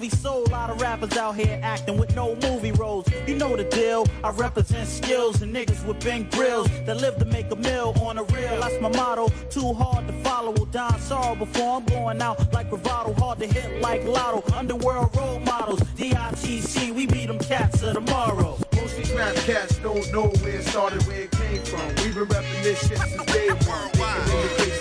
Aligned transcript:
We 0.00 0.10
sold 0.10 0.46
a 0.46 0.50
lot 0.52 0.70
of 0.70 0.80
rappers 0.80 1.16
out 1.16 1.34
here 1.34 1.58
acting 1.60 1.98
with 1.98 2.14
no 2.14 2.36
movie 2.36 2.70
roles. 2.70 3.04
You 3.26 3.34
know 3.34 3.56
the 3.56 3.64
deal. 3.64 4.06
I 4.22 4.30
represent 4.30 4.88
skills 4.88 5.42
and 5.42 5.52
niggas 5.52 5.84
with 5.84 5.98
big 5.98 6.30
grills 6.30 6.68
that 6.86 6.98
live 6.98 7.18
to 7.18 7.24
make 7.24 7.50
a 7.50 7.56
meal 7.56 7.92
on 8.00 8.14
the 8.14 8.22
real. 8.26 8.60
That's 8.60 8.80
my 8.80 8.90
motto. 8.90 9.28
Too 9.50 9.72
hard 9.72 10.06
to 10.06 10.12
follow. 10.22 10.52
Will 10.52 10.66
die 10.66 10.96
sorrow 11.00 11.34
before 11.34 11.78
I'm 11.78 11.84
going 11.86 12.22
out 12.22 12.52
like 12.52 12.70
bravado. 12.70 13.12
Hard 13.14 13.40
to 13.40 13.46
hit 13.48 13.82
like 13.82 14.04
lotto. 14.04 14.44
Underworld 14.54 15.16
role 15.16 15.40
models. 15.40 15.80
DITC. 15.98 16.94
We 16.94 17.06
beat 17.06 17.26
them 17.26 17.40
cats 17.40 17.82
of 17.82 17.94
tomorrow. 17.94 18.56
Most 18.76 18.96
these 18.96 19.12
rap 19.14 19.34
cats 19.34 19.78
don't 19.78 20.12
know 20.12 20.28
where 20.28 20.60
it 20.60 20.64
started, 20.64 21.04
where 21.08 21.22
it 21.22 21.32
came 21.32 21.60
from. 21.64 21.88
We've 22.04 22.14
been 22.14 22.26
repping 22.26 22.62
this 22.62 22.86
shit 22.86 22.98
since 22.98 23.24
day 23.32 23.48
one. 23.48 23.90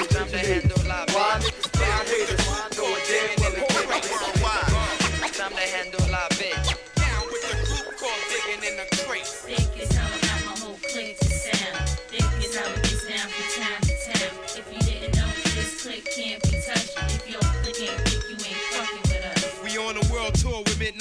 Time 0.10 0.30
to 0.30 0.38
handle 0.38 0.88
live 0.88 1.10
Why 1.10 1.40
niggas 1.42 1.72
down 1.72 2.06
haters? 2.06 2.78
Know 2.78 2.86
it 2.86 3.38
damn 3.40 3.54
well 3.54 3.67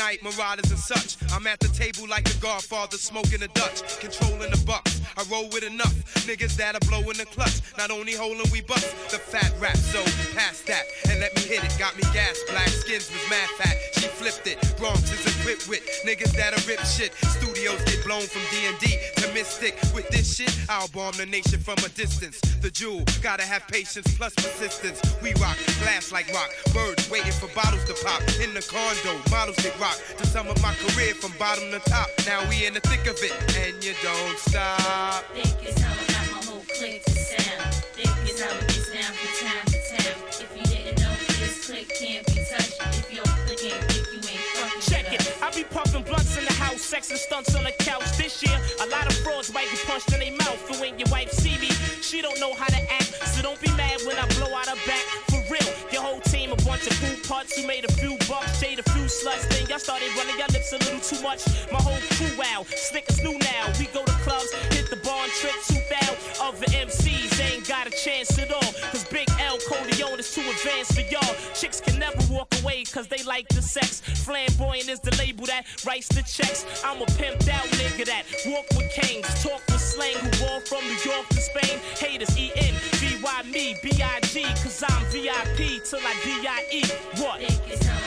midnight 0.06 0.23
marauders 0.23 0.70
and 0.70 0.78
such. 0.78 1.16
I'm 1.33 1.46
at 1.46 1.60
the 1.60 1.69
table 1.69 2.09
like 2.09 2.24
the 2.24 2.38
Godfather, 2.41 2.97
smoking 2.97 3.42
a 3.42 3.48
Dutch, 3.48 3.98
controlling 4.01 4.51
the 4.51 4.62
bucks. 4.66 5.01
I 5.16 5.24
roll 5.30 5.48
with 5.48 5.64
enough 5.64 5.95
niggas 6.27 6.56
that 6.56 6.74
are 6.74 6.87
blowing 6.88 7.16
the 7.16 7.27
clutch. 7.27 7.60
Not 7.78 7.91
only 7.91 8.12
holding 8.12 8.50
we 8.52 8.61
bucks, 8.61 8.92
the 9.11 9.19
fat 9.19 9.52
rap, 9.61 9.77
so 9.77 10.02
pass 10.34 10.61
that 10.66 10.84
and 11.11 11.20
let 11.20 11.34
me 11.34 11.42
hit 11.42 11.64
it. 11.64 11.74
Got 11.78 11.97
me 11.97 12.02
gas, 12.12 12.38
black 12.50 12.69
skins 12.69 13.11
was 13.11 13.24
mad 13.30 13.48
fat. 13.59 13.77
She 13.95 14.09
flipped 14.09 14.47
it. 14.47 14.59
Bronx 14.78 15.11
is 15.12 15.24
equipped 15.41 15.69
with 15.69 15.83
niggas 16.05 16.33
that 16.36 16.52
are 16.52 16.62
rip 16.69 16.80
shit. 16.80 17.12
Studios 17.38 17.83
get 17.84 18.05
blown 18.05 18.22
from 18.22 18.42
D&D 18.50 18.98
to 19.16 19.33
Mystic. 19.33 19.78
With 19.94 20.09
this 20.09 20.36
shit, 20.36 20.55
I'll 20.69 20.88
bomb 20.88 21.14
the 21.16 21.27
nation 21.27 21.59
from 21.61 21.78
a 21.84 21.88
distance. 21.91 22.41
The 22.61 22.70
jewel, 22.70 23.03
gotta 23.22 23.42
have 23.42 23.66
patience 23.69 24.06
plus 24.16 24.34
persistence. 24.34 25.00
We 25.22 25.33
rock, 25.34 25.56
glass 25.81 26.12
like 26.12 26.33
rock. 26.33 26.50
Birds 26.72 27.09
waiting 27.11 27.33
for 27.33 27.48
bottles 27.55 27.84
to 27.84 27.94
pop. 28.05 28.22
In 28.42 28.55
the 28.55 28.62
condo, 28.62 29.19
models 29.31 29.56
get 29.56 29.78
rock. 29.81 29.95
To 30.19 30.27
sum 30.27 30.48
up 30.48 30.61
my 30.62 30.75
career 30.75 31.14
from 31.14 31.33
bottom 31.39 31.70
to 31.70 31.78
top. 31.91 32.08
Now 32.27 32.47
we 32.48 32.66
in 32.66 32.75
the 32.75 32.80
thick 32.80 33.06
of 33.06 33.19
it, 33.22 33.33
and 33.56 33.83
you 33.84 33.94
don't 34.03 34.38
stop. 34.38 35.25
Think 35.34 35.56
it's 35.62 35.80
how 35.80 35.92
I 35.92 36.05
got 36.12 36.25
my 36.33 36.44
whole 36.47 36.64
clique 36.69 37.05
to 37.05 37.11
sound. 37.11 37.75
Think 37.97 38.11
it's 38.25 38.41
how 38.41 38.53
it 38.53 38.61
gets 38.69 38.92
down 38.92 39.12
from 39.12 39.33
town 39.41 39.64
to 39.66 39.78
town. 39.92 40.16
If 40.28 40.50
you 40.56 40.64
didn't 40.64 41.00
know, 41.00 41.14
this 41.41 41.66
clique 41.66 41.92
can't 41.98 42.27
be 42.27 42.44
touched. 42.44 42.80
If 42.97 43.12
your 43.12 43.25
clique 43.44 43.72
ain't 43.72 43.84
think 43.92 44.06
you 44.12 44.20
ain't 44.30 44.47
fucking 44.56 44.83
Check 44.83 45.12
it. 45.12 45.22
I 45.42 45.50
be 45.53 45.64
puffing 45.64 46.03
blunts 46.03 46.36
in 46.36 46.44
the 46.44 46.53
house, 46.53 46.81
sex 46.83 47.10
and 47.10 47.19
stunts 47.19 47.55
on 47.55 47.64
the 47.64 47.72
couch. 47.72 48.16
This 48.16 48.42
year, 48.42 48.58
a 48.81 48.86
lot 48.88 49.06
of 49.06 49.14
frauds 49.20 49.53
might 49.53 49.69
get 49.70 49.84
punched 49.86 50.12
in 50.12 50.20
their 50.20 50.33
mouth. 50.33 50.60
And 50.70 50.81
when 50.81 50.98
your 50.98 51.08
wife 51.10 51.31
see 51.31 51.58
me, 51.58 51.70
she 52.00 52.22
don't 52.22 52.38
know 52.41 52.55
how 52.55 52.66
to 52.66 52.83
act. 52.92 53.12
So 53.36 53.42
don't 53.42 53.60
be 53.60 53.70
mad 53.77 54.00
when 54.06 54.16
I 54.16 54.27
blow 54.36 54.55
out 54.55 54.69
her 54.69 54.81
back. 54.86 55.05
For 55.28 55.41
real, 55.53 55.69
your 55.92 56.03
whole 56.03 56.20
team 56.20 56.53
a 56.53 56.56
bunch 56.64 56.86
of 56.86 56.94
fool 56.94 57.16
putts 57.28 57.56
who 57.56 57.66
made 57.66 57.84
a 57.84 57.92
few 57.92 58.16
bucks, 58.28 58.60
shade 58.60 58.78
a 58.78 58.83
few 58.83 58.86
sluts. 59.09 59.49
Then 59.49 59.67
y'all 59.69 59.79
started 59.79 60.09
running 60.17 60.39
your 60.39 60.49
lips 60.49 60.73
a 60.73 60.79
little 60.79 61.01
too 61.01 61.21
much. 61.23 61.47
My 61.73 61.81
whole 61.81 62.01
crew 62.17 62.43
out, 62.55 62.67
slick 62.67 63.07
as 63.09 63.23
new 63.23 63.39
now. 63.39 63.73
We 63.79 63.87
go 63.87 64.05
to 64.05 64.17
clubs, 64.25 64.53
hit 64.75 64.91
the 64.91 64.97
bar 64.97 65.23
and 65.23 65.33
trick 65.33 65.57
two 65.69 65.83
thou. 65.91 66.47
Other 66.47 66.67
MCs 66.67 67.41
ain't 67.41 67.67
got 67.69 67.87
a 67.87 67.91
chance 67.91 68.39
at 68.39 68.53
all. 68.53 68.73
Cause 68.91 69.05
Big 69.05 69.29
L 69.41 69.59
Corleone 69.69 70.19
is 70.19 70.33
too 70.34 70.43
advanced 70.43 70.95
for 70.95 71.07
y'all. 71.12 71.34
Chicks 71.55 71.81
can 71.81 71.99
never 71.99 72.19
walk 72.31 72.49
away 72.62 72.84
cause 72.84 73.07
they 73.09 73.23
like 73.25 73.49
the 73.49 73.62
sex. 73.62 74.01
Flamboyant 74.25 74.89
is 74.89 75.01
the 75.01 75.15
label 75.17 75.47
that 75.47 75.65
writes 75.87 76.09
the 76.09 76.23
checks. 76.23 76.65
I'm 76.84 77.01
a 77.03 77.07
pimped 77.19 77.49
out 77.49 77.67
nigga 77.79 78.07
that 78.07 78.25
walk 78.47 78.67
with 78.77 78.91
kings, 78.93 79.27
talk 79.43 79.62
with 79.69 79.81
slang, 79.81 80.17
who 80.17 80.31
ball 80.45 80.61
from 80.61 80.83
New 80.84 81.11
York 81.11 81.27
to 81.29 81.41
Spain. 81.41 81.79
Haters 81.99 82.37
E 82.39 82.53
N 82.56 82.75
V 82.99 83.22
Y 83.22 83.43
me 83.50 83.77
B 83.83 83.91
I 84.03 84.21
G 84.21 84.43
cause 84.62 84.83
I'm 84.87 85.05
VIP 85.06 85.83
till 85.84 86.00
I 86.00 86.15
D 86.25 86.47
I 86.47 86.66
E. 86.72 86.83
What? 87.22 88.06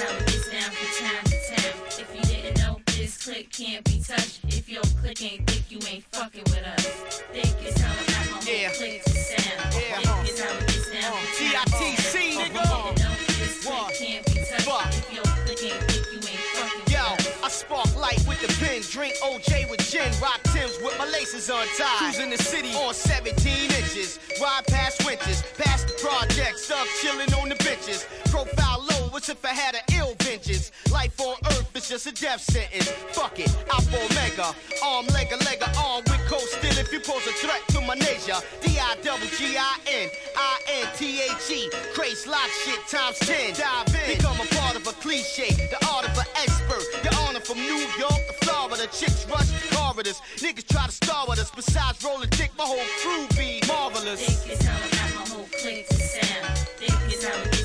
Think 0.00 0.12
it's 0.12 0.16
how 0.16 0.16
it 0.16 0.26
gets 0.26 0.48
down 0.48 0.70
from 0.72 0.88
town 1.04 1.24
to 1.24 1.36
town. 1.52 1.74
If 2.00 2.08
you 2.16 2.22
didn't 2.22 2.58
know, 2.62 2.80
this 2.86 3.22
clique 3.22 3.52
can't 3.52 3.84
be 3.84 4.00
touched. 4.00 4.40
If 4.48 4.66
your 4.68 4.82
clique 5.00 5.22
ain't 5.22 5.50
think 5.50 5.64
you 5.70 5.78
ain't 5.92 6.04
fucking 6.04 6.44
with 6.44 6.64
us. 6.64 7.20
Think 7.32 7.52
it's 7.60 7.80
how 7.80 7.92
I 7.92 8.04
got 8.08 8.30
my 8.30 8.40
whole 8.40 8.54
Yeah. 8.54 8.70
clique 8.72 9.04
to 9.04 9.10
sound. 9.10 9.74
Yeah. 9.76 10.00
Think 10.00 10.28
it's 10.30 10.40
how 10.40 10.56
it 10.56 10.66
gets 10.72 10.90
down 10.90 11.12
from 11.12 11.36
uh, 11.36 11.52
town 11.52 11.84
to 11.84 12.00
town. 12.00 12.40
Nigga. 12.40 12.40
didn't 12.40 12.54
know, 12.56 13.12
this 13.36 13.66
One. 13.66 13.92
can't 13.92 14.24
be 14.24 14.32
touched. 14.40 14.64
Fuck. 14.64 14.88
If 14.88 15.12
your 15.12 15.24
clique 15.44 15.64
ain't 15.68 15.84
think 15.92 16.04
you 16.16 16.20
ain't 16.32 16.44
fucking 16.56 16.80
with 16.80 16.96
us. 16.96 17.44
I 17.44 17.48
spark 17.50 17.96
light 17.96 18.24
with 18.26 18.40
the 18.40 18.48
pen, 18.56 18.80
drink 18.88 19.14
OJ 19.20 19.68
with 19.68 19.84
gin, 19.90 20.08
rock 20.22 20.40
Tims 20.48 20.78
with 20.80 20.96
my 20.96 21.04
laces 21.12 21.50
untied. 21.50 22.00
Cruising 22.00 22.30
the 22.30 22.38
city 22.40 22.72
on 22.72 22.94
17 22.94 23.36
inches, 23.68 24.18
ride 24.40 24.64
past 24.66 25.04
winters, 25.04 25.42
past 25.58 25.88
the 25.88 25.94
projects, 26.00 26.64
stuck 26.64 26.88
chilling 27.02 27.32
on 27.34 27.50
the 27.50 27.56
benches. 27.56 28.06
Profile 28.32 28.80
if 29.28 29.44
I 29.44 29.48
had 29.48 29.74
an 29.74 29.82
ill 29.98 30.14
vengeance? 30.20 30.72
Life 30.90 31.20
on 31.20 31.36
earth 31.46 31.76
is 31.76 31.88
just 31.88 32.06
a 32.06 32.12
death 32.12 32.40
sentence. 32.40 32.88
Fuck 33.12 33.38
it, 33.38 33.50
Alpha 33.70 33.96
Omega, 33.96 34.54
arm, 34.84 35.06
leg, 35.08 35.30
leg, 35.44 35.62
arm 35.76 36.02
with 36.06 36.24
cold 36.26 36.42
still 36.42 36.78
if 36.78 36.92
you 36.92 37.00
pose 37.00 37.26
a 37.26 37.32
threat 37.32 37.60
to 37.68 37.80
my 37.82 37.94
nature. 37.94 38.38
D-I-double-G-I-N, 38.62 40.08
I-N-T-H-E, 40.36 41.70
craze 41.94 42.26
lock 42.26 42.48
shit 42.64 42.80
times 42.88 43.18
10. 43.20 43.54
Dive 43.54 43.94
in, 43.94 44.16
become 44.16 44.40
a 44.40 44.46
part 44.54 44.76
of 44.76 44.86
a 44.86 44.92
cliche, 45.02 45.50
the 45.68 45.78
art 45.92 46.08
of 46.08 46.16
an 46.16 46.26
expert. 46.40 46.82
The 47.02 47.14
honor 47.26 47.40
from 47.40 47.58
New 47.58 47.84
York 47.98 48.20
to 48.28 48.34
Florida, 48.46 48.86
chicks 48.92 49.26
rush 49.28 49.50
the 49.50 49.76
corridors. 49.76 50.20
Niggas 50.36 50.66
try 50.68 50.86
to 50.86 50.92
star 50.92 51.26
with 51.28 51.38
us, 51.38 51.50
besides 51.50 52.02
rolling 52.04 52.30
dick, 52.30 52.52
my 52.56 52.64
whole 52.64 52.88
crew 53.02 53.26
be 53.36 53.60
marvelous. 53.66 54.24
Think 54.24 54.54
it's 54.54 54.64
how 54.64 54.76
I 54.76 54.88
got 54.96 55.14
my 55.14 55.34
whole 55.34 55.48
clique 55.60 55.88
to 55.88 55.94
sound. 55.94 56.58
Think 56.78 56.94
it's 57.12 57.24
how 57.24 57.59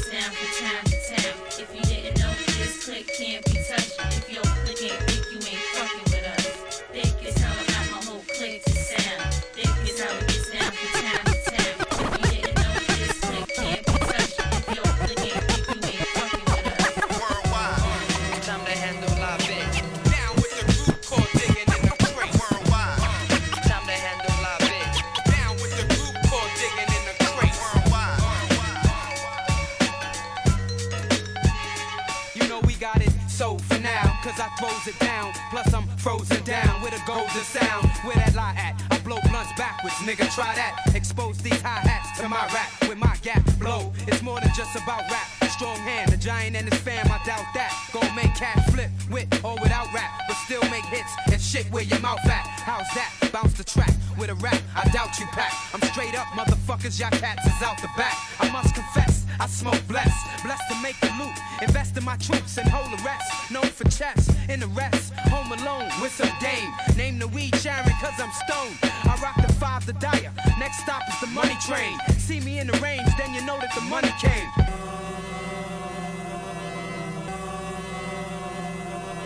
so 33.35 33.57
for 33.68 33.79
now, 33.79 34.18
cause 34.23 34.40
I 34.40 34.47
throws 34.57 34.88
it 34.88 34.97
down. 35.00 35.34
Plus 35.51 35.73
I'm 35.73 35.88
frozen 35.97 36.41
down 36.44 36.81
with 36.81 36.94
a 36.94 37.01
golden 37.06 37.44
sound. 37.44 37.85
Where 38.07 38.16
that 38.16 38.34
lie 38.34 38.56
at? 38.56 38.81
I 38.90 38.97
blow 39.00 39.19
blunts 39.29 39.51
backwards, 39.57 39.96
nigga, 40.07 40.34
try 40.34 40.56
that. 40.56 40.96
Expose 40.96 41.38
these 41.40 41.62
hi-hats 41.62 42.18
to 42.19 42.29
my 42.29 42.47
rap 42.56 42.72
with 42.88 42.97
my 42.97 43.18
gap 43.22 43.44
blow. 43.59 43.91
It's 44.07 44.22
more 44.22 44.40
than 44.40 44.51
just 44.56 44.75
about 44.75 45.03
rap. 45.12 45.28
Strong 45.51 45.78
hand, 45.78 46.12
the 46.12 46.18
giant 46.18 46.56
and 46.56 46.68
his 46.68 46.79
fam, 46.81 47.06
I 47.07 47.19
doubt 47.25 47.47
that. 47.56 47.72
Gon' 47.94 48.13
make 48.16 48.34
cat 48.35 48.59
flip 48.72 48.90
with 49.09 49.28
or 49.44 49.56
without 49.62 49.88
rap, 49.94 50.12
still 50.45 50.61
make 50.69 50.85
hits 50.85 51.11
and 51.31 51.41
shit 51.41 51.66
where 51.72 51.83
your 51.83 52.00
mouth 52.01 52.23
at. 52.25 52.45
How's 52.61 52.88
that? 52.94 53.09
Bounce 53.33 53.53
the 53.53 53.63
track 53.63 53.91
with 54.17 54.29
a 54.29 54.35
rap, 54.35 54.61
I 54.75 54.88
doubt 54.89 55.17
you 55.19 55.25
pack. 55.33 55.51
I'm 55.73 55.81
straight 55.89 56.13
up, 56.13 56.28
motherfuckers, 56.38 57.00
y'all 57.00 57.09
cats 57.09 57.45
is 57.47 57.61
out 57.63 57.81
the 57.81 57.89
back. 57.97 58.16
I 58.39 58.50
must 58.51 58.75
confess, 58.75 59.25
I 59.39 59.47
smoke 59.47 59.81
blessed, 59.88 60.44
blessed 60.44 60.63
to 60.69 60.75
make 60.84 61.00
the 61.01 61.09
loot. 61.17 61.34
Invest 61.63 61.97
in 61.97 62.03
my 62.05 62.16
troops 62.17 62.58
and 62.59 62.67
hold 62.69 62.91
the 62.93 63.02
rest. 63.03 63.25
Known 63.52 63.66
for 63.66 63.85
chess, 63.85 64.29
in 64.47 64.59
the 64.59 64.67
rest. 64.67 65.14
Home 65.34 65.52
alone 65.52 65.90
with 65.99 66.14
some 66.14 66.31
dame. 66.40 66.72
Name 66.96 67.17
the 67.17 67.28
weed 67.28 67.55
Sharon, 67.55 67.90
cause 67.99 68.14
I'm 68.19 68.31
stoned. 68.46 68.78
I 68.84 69.17
rock 69.23 69.35
the 69.41 69.52
five, 69.53 69.85
the 69.87 69.93
dire. 69.93 70.31
Next 70.59 70.78
stop 70.84 71.02
is 71.09 71.19
the 71.22 71.28
money 71.34 71.58
train. 71.66 71.97
See 72.19 72.40
me 72.40 72.59
in 72.59 72.67
the 72.67 72.78
range, 72.79 73.09
then 73.17 73.34
you 73.34 73.43
know 73.46 73.58
that 73.59 73.73
the 73.73 73.81
money 73.81 74.14
came. 74.22 74.94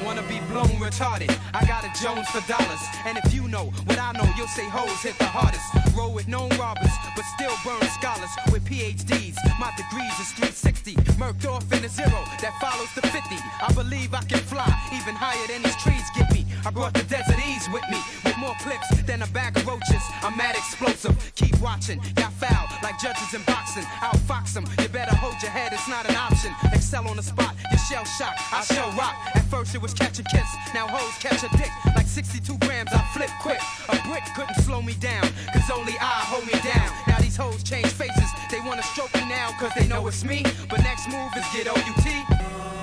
Wanna 0.03 0.23
be 0.23 0.39
blown 0.51 0.79
retarded. 0.79 1.29
I 1.53 1.65
got 1.65 1.83
a 1.83 1.91
Jones 2.01 2.27
for 2.29 2.41
dollars. 2.47 2.79
And 3.05 3.17
if 3.17 3.33
you 3.33 3.47
know 3.47 3.65
what 3.85 3.99
I 3.99 4.11
know, 4.13 4.27
you'll 4.37 4.47
say 4.47 4.67
hoes 4.69 5.01
hit 5.01 5.17
the 5.17 5.25
hardest. 5.25 5.65
roll 5.95 6.13
with 6.13 6.27
known 6.27 6.49
robbers, 6.57 6.91
but 7.15 7.25
still 7.35 7.53
burn 7.65 7.81
scholars 7.99 8.29
with 8.51 8.63
PhDs. 8.65 9.35
My 9.59 9.71
degrees 9.75 10.15
is 10.19 10.31
360, 10.39 10.95
murked 11.19 11.45
off 11.45 11.65
in 11.73 11.83
a 11.83 11.89
zero 11.89 12.23
that 12.41 12.53
follows 12.61 12.91
the 12.95 13.01
50. 13.01 13.35
I 13.61 13.71
believe 13.73 14.13
I 14.13 14.23
can 14.23 14.39
fly 14.39 14.69
even 14.93 15.15
higher 15.15 15.45
than 15.47 15.61
these 15.63 15.75
trees 15.77 16.07
get 16.15 16.31
me. 16.31 16.45
I 16.65 16.71
brought 16.71 16.93
the 16.93 17.03
desert 17.03 17.39
ease 17.47 17.67
with 17.73 17.83
me, 17.91 17.99
with 18.23 18.37
more 18.37 18.55
clips 18.61 18.87
than 19.03 19.21
a 19.21 19.27
bag 19.27 19.57
of 19.57 19.67
roaches. 19.67 20.03
I'm 20.23 20.37
mad 20.37 20.55
explosive, 20.55 21.15
keep 21.35 21.59
watching. 21.59 21.99
Y'all 22.17 22.31
foul 22.31 22.67
like 22.83 22.99
judges 22.99 23.33
in 23.33 23.41
boxing. 23.43 23.85
I'll 24.01 24.17
fox 24.29 24.53
them. 24.53 24.65
You 24.81 24.87
better 24.89 25.15
hold 25.15 25.35
your 25.41 25.51
head, 25.51 25.73
it's 25.73 25.87
not 25.87 26.07
an 26.09 26.15
option. 26.15 26.53
Excel 26.73 27.07
on 27.07 27.17
the 27.17 27.23
spot, 27.23 27.55
you 27.71 27.77
shell 27.77 28.05
shock. 28.05 28.35
I 28.53 28.63
shell 28.63 28.91
rock. 28.97 29.15
At 29.35 29.43
first 29.45 29.75
it 29.75 29.81
was 29.81 29.93
catch 29.99 30.19
a 30.19 30.23
kiss, 30.23 30.49
now 30.73 30.87
hoes 30.87 31.15
catch 31.19 31.43
a 31.43 31.49
dick. 31.57 31.71
Like 31.95 32.07
62 32.07 32.57
grams, 32.59 32.89
I 32.93 33.03
flip 33.13 33.29
quick. 33.41 33.59
A 33.89 33.97
brick 34.07 34.23
couldn't 34.35 34.55
slow 34.63 34.81
me 34.81 34.93
down, 34.93 35.27
cause 35.53 35.69
only 35.71 35.93
I 35.99 36.23
hold 36.31 36.45
me 36.47 36.53
down. 36.63 36.89
Now 37.07 37.19
these 37.19 37.35
hoes 37.35 37.61
change 37.63 37.87
faces, 37.87 38.31
they 38.49 38.59
wanna 38.61 38.83
stroke 38.83 39.13
me 39.15 39.27
now, 39.27 39.51
cause 39.59 39.71
they 39.77 39.87
know 39.87 40.07
it's 40.07 40.23
me. 40.23 40.43
But 40.69 40.81
next 40.81 41.07
move 41.09 41.31
is 41.35 41.45
get 41.53 41.67
OUT. 41.67 42.78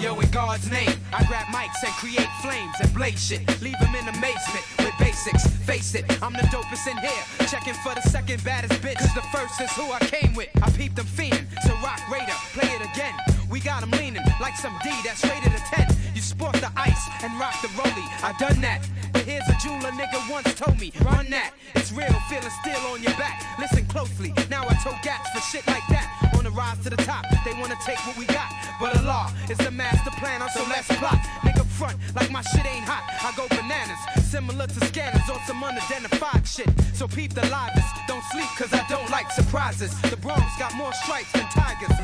Yo, 0.00 0.18
in 0.20 0.30
God's 0.30 0.70
name, 0.70 0.92
I 1.12 1.24
grab 1.24 1.46
mics 1.46 1.82
and 1.84 1.92
create 1.94 2.28
flames 2.40 2.74
and 2.80 2.92
blaze 2.94 3.24
shit. 3.24 3.40
Leave 3.60 3.78
them 3.80 3.94
in 3.94 4.08
amazement 4.08 4.64
with 4.78 4.94
basics. 4.98 5.46
Face 5.64 5.94
it, 5.94 6.04
I'm 6.22 6.32
the 6.32 6.46
dopest 6.50 6.86
in 6.90 6.96
here. 6.98 7.48
Checking 7.48 7.74
for 7.74 7.94
the 7.94 8.02
second 8.02 8.42
baddest 8.44 8.80
bitch. 8.80 8.98
Cause 8.98 9.14
the 9.14 9.22
first 9.32 9.60
is 9.60 9.70
who 9.72 9.90
I 9.92 9.98
came 10.00 10.34
with. 10.34 10.48
I 10.62 10.70
peeped 10.70 10.96
them 10.96 11.06
fiending. 11.06 11.46
So 11.62 11.74
rock 11.82 12.00
Raider, 12.10 12.32
play 12.52 12.68
it 12.68 12.82
again. 12.94 13.14
We 13.50 13.60
got 13.60 13.80
them 13.80 13.90
leaning 13.92 14.22
like 14.40 14.56
some 14.56 14.76
D 14.82 14.90
that's 15.04 15.24
rated 15.24 15.52
a 15.52 15.58
10. 15.58 15.96
You 16.14 16.20
sport 16.20 16.54
the 16.56 16.70
ice 16.76 17.08
and 17.22 17.32
rock 17.40 17.54
the 17.62 17.68
rollie. 17.68 18.08
I 18.22 18.34
done 18.38 18.60
that. 18.60 18.86
But 19.12 19.22
here's 19.22 19.48
a 19.48 19.56
jeweler 19.62 19.90
nigga 19.92 20.30
once 20.30 20.52
told 20.54 20.78
me, 20.78 20.92
run 21.00 21.30
that. 21.30 21.52
It's 21.74 21.90
real, 21.92 22.12
feeling 22.28 22.50
still 22.60 22.80
on 22.92 23.02
your 23.02 23.16
back. 23.16 23.42
Listen 23.58 23.86
closely. 23.86 24.34
Now 24.50 24.64
I 24.68 24.74
tow 24.84 24.94
gats 25.02 25.30
for 25.30 25.40
shit 25.40 25.66
like 25.66 25.86
that. 25.88 26.32
On 26.36 26.44
the 26.44 26.50
rise 26.50 26.78
to 26.84 26.90
the 26.90 26.96
top, 26.96 27.24
they 27.44 27.52
wanna 27.54 27.76
take 27.86 27.98
what 28.06 28.18
we 28.18 28.26
got. 28.26 28.52
But 28.78 28.96
Allah 28.98 29.32
is 29.48 29.56
the 29.58 29.70
master 29.70 30.10
planner, 30.18 30.48
so 30.52 30.62
let's 30.68 30.88
plot. 30.98 31.18
Nigga 31.40 31.64
front 31.64 31.96
like 32.14 32.30
my 32.30 32.42
shit 32.42 32.66
ain't 32.66 32.84
hot. 32.84 33.04
I 33.24 33.32
go 33.34 33.48
bananas, 33.48 33.98
similar 34.28 34.66
to 34.66 34.80
scanners 34.86 35.28
on 35.32 35.40
some 35.46 35.64
unidentified 35.64 36.46
shit. 36.46 36.68
So 36.92 37.08
peep 37.08 37.32
the 37.32 37.46
livest, 37.48 37.88
don't 38.06 38.24
sleep 38.30 38.50
cause 38.58 38.72
I 38.74 38.84
don't 38.88 39.08
like 39.10 39.30
surprises. 39.30 39.90
The 40.02 40.16
Bronx 40.16 40.44
got 40.58 40.74
more 40.74 40.92
stripes 40.92 41.32
than 41.32 41.48
tigers. 41.48 41.96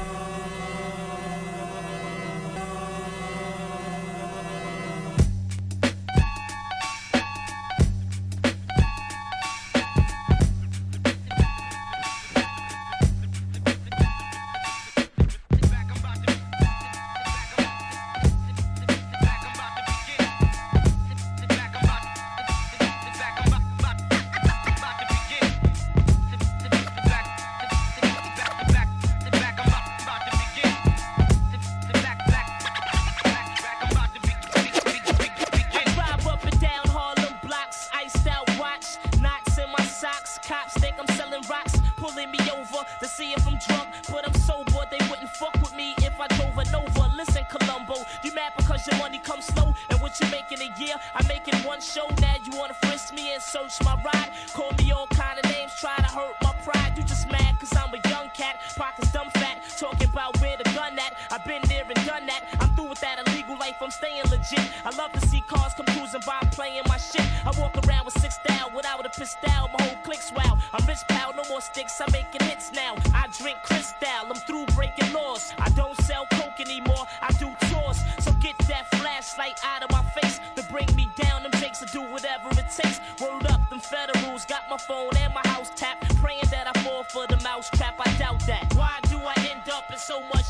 The 87.26 87.40
mouse 87.42 87.70
trap, 87.70 87.94
I 87.98 88.12
doubt 88.18 88.40
that. 88.46 88.74
Why 88.74 88.90
do 89.08 89.16
I 89.16 89.32
end 89.50 89.70
up 89.70 89.90
in 89.90 89.96
so 89.96 90.20
much 90.28 90.44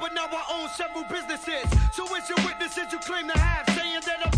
But 0.00 0.14
now 0.14 0.26
I 0.26 0.44
own 0.60 0.68
several 0.68 1.04
businesses. 1.04 1.64
So 1.92 2.04
it's 2.16 2.28
your 2.28 2.38
witnesses 2.44 2.92
you 2.92 2.98
claim 2.98 3.28
to 3.28 3.38
have, 3.38 3.68
saying 3.76 4.00
that 4.06 4.26
I'm 4.26 4.32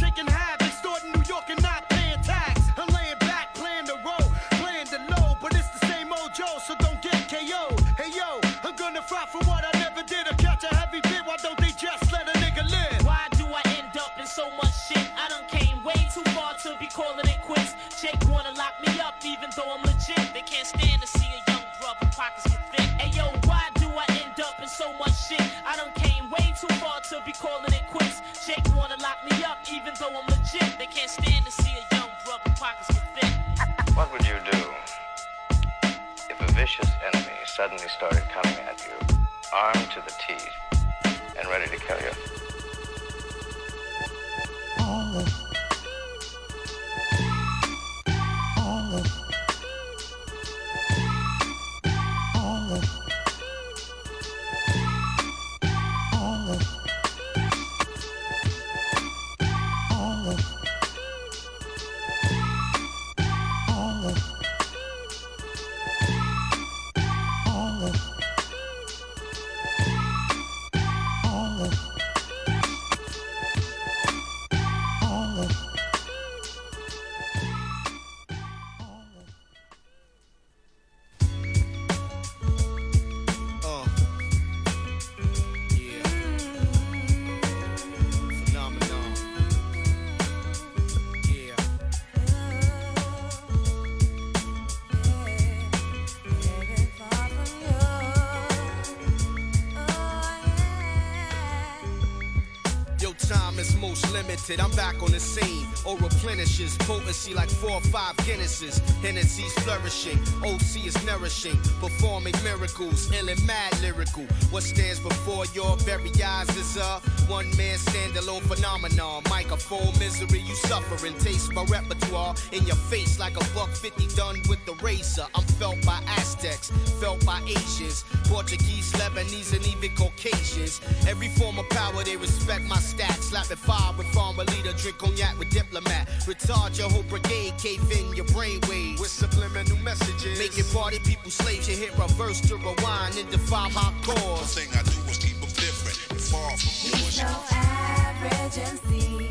scene. 105.24 105.66
Or 105.84 105.96
replenishes 105.98 106.76
potency 106.78 107.34
like 107.34 107.50
four 107.50 107.72
or 107.72 107.81
five 107.81 108.16
Guinnesses. 108.19 108.78
Hennessy's 109.02 109.52
flourishing. 109.64 110.19
OC 110.43 110.86
is 110.86 110.96
nourishing. 111.04 111.58
Performing 111.81 112.34
miracles. 112.43 113.10
Ill 113.12 113.28
and 113.28 113.46
mad 113.46 113.72
lyrical. 113.81 114.24
What 114.50 114.62
stands 114.62 115.00
before 115.00 115.44
your 115.54 115.76
very 115.78 116.10
eyes 116.22 116.48
is 116.56 116.76
a 116.76 117.00
one 117.26 117.48
man 117.56 117.78
standalone 117.78 118.43
phenomenon. 118.43 119.22
Microphone 119.28 119.98
misery 119.98 120.40
you 120.40 120.54
suffering. 120.54 121.14
Taste 121.19 121.52
my 121.52 121.64
repertoire 121.64 122.34
in 122.52 122.64
your 122.66 122.76
face 122.76 123.19
like 123.19 123.36
a 123.36 123.44
buck 123.54 123.70
50 123.70 124.06
done 124.16 124.40
with 124.48 124.64
the 124.66 124.74
razor. 124.82 125.26
I'm 125.34 125.44
felt 125.58 125.84
by 125.84 126.00
Aztecs, 126.06 126.70
felt 127.00 127.24
by 127.24 127.40
Asians, 127.46 128.04
Portuguese, 128.34 128.91
Lebanese, 128.94 129.53
and 129.55 129.64
even 129.64 129.94
Caucasians. 129.94 130.81
Every 131.06 131.29
form 131.29 131.56
of 131.56 131.69
power, 131.70 132.03
they 132.03 132.17
respect 132.17 132.64
my 132.64 132.79
stats. 132.79 133.31
Slapping 133.31 133.56
fire 133.56 133.94
with 133.96 134.08
farmer 134.08 134.43
leader, 134.43 134.72
drink 134.72 134.98
cognac 134.98 135.38
with 135.38 135.50
diplomat. 135.50 136.08
Retard 136.26 136.76
your 136.76 136.91
whole 136.91 137.05
brigade, 137.05 137.55
cave 137.58 137.81
in 137.93 138.12
your 138.17 138.24
brainwave 138.26 138.98
with 138.98 139.10
subliminal 139.10 139.76
messages. 139.79 140.36
Making 140.36 140.64
party 140.74 140.98
people 140.98 141.31
slaves, 141.31 141.69
you 141.69 141.76
hit 141.76 141.96
reverse 141.96 142.41
to 142.48 142.56
rewind 142.56 143.17
and 143.17 143.31
defy 143.31 143.69
my 143.69 143.94
cause. 144.03 144.56
The 144.56 144.62
thing 144.62 144.70
I 144.74 144.82
do 144.82 144.98
is 145.08 145.19
keep 145.19 145.38
them 145.38 145.50
different 145.55 145.98
and 146.10 146.20
far 146.20 146.50
from 146.50 146.58
He's 146.58 146.91
bullshit. 146.91 147.29
so 147.31 147.55
average 147.55 148.58
MC 148.58 149.23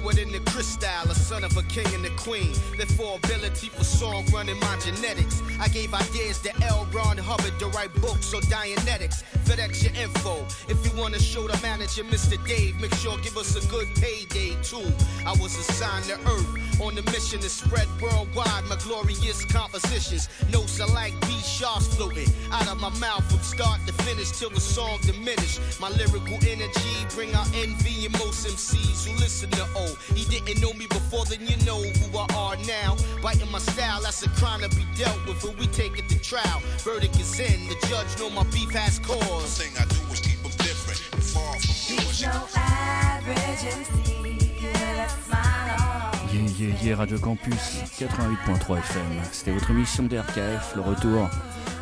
beyond 0.00 0.23
the 0.34 0.50
crystal, 0.50 1.10
a 1.10 1.14
son 1.14 1.44
of 1.44 1.56
a 1.56 1.62
king 1.64 1.86
and 1.94 2.04
a 2.04 2.10
queen. 2.16 2.52
Therefore, 2.76 3.18
ability 3.22 3.68
for 3.68 3.84
song 3.84 4.24
running 4.32 4.58
my 4.58 4.76
genetics. 4.78 5.40
I 5.60 5.68
gave 5.68 5.94
ideas 5.94 6.40
to 6.40 6.50
L. 6.64 6.88
Ron 6.92 7.18
Hubbard 7.18 7.56
to 7.60 7.66
write 7.68 7.94
books 8.00 8.34
on 8.34 8.42
Dianetics. 8.42 9.22
FedEx 9.44 9.84
your 9.84 9.94
info. 9.94 10.44
If 10.68 10.84
you 10.84 11.00
wanna 11.00 11.20
show 11.20 11.46
the 11.46 11.56
manager, 11.62 12.02
Mr. 12.04 12.36
Dave, 12.46 12.80
make 12.80 12.94
sure 12.94 13.16
give 13.18 13.36
us 13.36 13.54
a 13.54 13.66
good 13.68 13.86
payday 13.94 14.56
too. 14.62 14.90
I 15.24 15.32
was 15.38 15.54
assigned 15.56 16.06
to 16.06 16.14
Earth 16.26 16.80
on 16.80 16.96
the 16.96 17.02
mission 17.12 17.38
to 17.40 17.48
spread 17.48 17.86
worldwide 18.00 18.64
my 18.64 18.76
glorious 18.82 19.44
compositions. 19.44 20.28
Notes 20.52 20.80
are 20.80 20.88
like 20.88 21.14
B 21.28 21.38
sharps 21.42 21.94
floating 21.94 22.28
out 22.50 22.66
of 22.68 22.80
my 22.80 22.90
mouth 22.98 23.24
from 23.30 23.40
start 23.40 23.80
to 23.86 23.92
finish 24.02 24.32
till 24.32 24.50
the 24.50 24.60
song 24.60 24.98
diminish. 25.02 25.60
My 25.78 25.90
lyrical 25.90 26.38
energy 26.48 26.96
bring 27.14 27.32
out 27.34 27.46
envy 27.54 28.06
in 28.06 28.12
most 28.12 28.46
MCs 28.46 29.06
who 29.06 29.16
listen 29.20 29.50
to 29.50 29.64
O. 29.76 29.96
Didn't 30.30 30.60
know 30.60 30.72
me 30.74 30.86
before, 30.86 31.24
then 31.26 31.40
you 31.46 31.56
know 31.64 31.80
who 31.80 32.18
I 32.18 32.26
are 32.36 32.56
now. 32.66 32.96
Biting 33.22 33.50
my 33.50 33.58
style, 33.58 34.00
that's 34.02 34.24
a 34.24 34.28
crime 34.30 34.60
to 34.62 34.68
be 34.76 34.84
dealt 34.96 35.18
with, 35.26 35.40
but 35.42 35.56
we 35.58 35.66
take 35.68 35.98
it 35.98 36.08
to 36.08 36.18
trial. 36.20 36.60
Verdict 36.78 37.18
is 37.20 37.38
in, 37.38 37.68
the 37.68 37.76
judge 37.88 38.06
know 38.18 38.30
my 38.30 38.42
beef 38.50 38.70
has 38.72 38.98
The 39.00 39.06
cause. 39.08 39.58
thing 39.58 39.72
I 39.78 39.84
do 39.86 40.12
is 40.12 40.20
keep 40.20 40.42
them 40.42 40.52
different 40.58 41.00
and 41.12 41.22
far 41.22 41.52
from 41.52 41.60
He's 41.60 42.04
bullshit. 42.04 42.28
no 42.34 42.46
average 42.56 43.64
MC 43.64 44.22
with 44.22 44.74
a 44.74 45.08
smile 45.24 45.76
on 45.78 46.28
Yeah, 46.34 46.68
yeah, 46.68 46.82
yeah, 46.82 46.94
Radio 46.96 47.18
Campus 47.18 47.78
88.3 47.98 48.78
FM. 48.78 49.22
C'était 49.32 49.52
votre 49.52 49.70
émission 49.70 50.02
d'RKF, 50.04 50.74
le 50.74 50.80
retour 50.82 51.28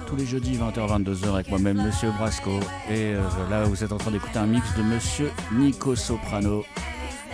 tous 0.07 0.17
les 0.17 0.27
jeudis 0.27 0.59
20h-22h 0.59 1.33
avec 1.33 1.49
moi-même, 1.49 1.83
Monsieur 1.83 2.11
Brasco. 2.11 2.61
Et 2.91 3.15
euh, 3.15 3.23
là, 3.49 3.65
vous 3.65 3.83
êtes 3.83 3.93
en 3.93 3.97
train 3.97 4.11
d'écouter 4.11 4.39
un 4.39 4.47
mix 4.47 4.75
de 4.77 4.83
Monsieur 4.83 5.33
Nico 5.53 5.97
Soprano, 5.97 6.67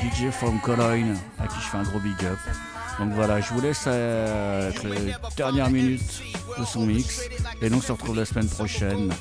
DJ 0.00 0.30
from 0.30 0.60
Cologne, 0.60 1.14
à 1.38 1.46
qui 1.46 1.56
je 1.60 1.66
fais 1.66 1.76
un 1.76 1.82
gros 1.82 2.00
big 2.00 2.24
up. 2.24 2.38
Donc 2.98 3.12
voilà, 3.12 3.40
je 3.40 3.52
vous 3.52 3.60
laisse 3.60 3.86
avec 3.86 4.82
les 4.82 5.14
dernières 5.36 5.70
minutes 5.70 6.22
de 6.58 6.64
son 6.64 6.86
mix. 6.86 7.22
Et 7.62 7.70
nous 7.70 7.78
on 7.78 7.80
se 7.80 7.92
retrouve 7.92 8.16
la 8.16 8.24
semaine 8.24 8.48
prochaine, 8.48 9.12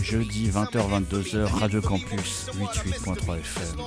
jeudi 0.00 0.50
20h-22h, 0.50 1.44
Radio 1.44 1.80
Campus 1.80 2.46
88.3 2.58 3.38
FM. 3.38 3.78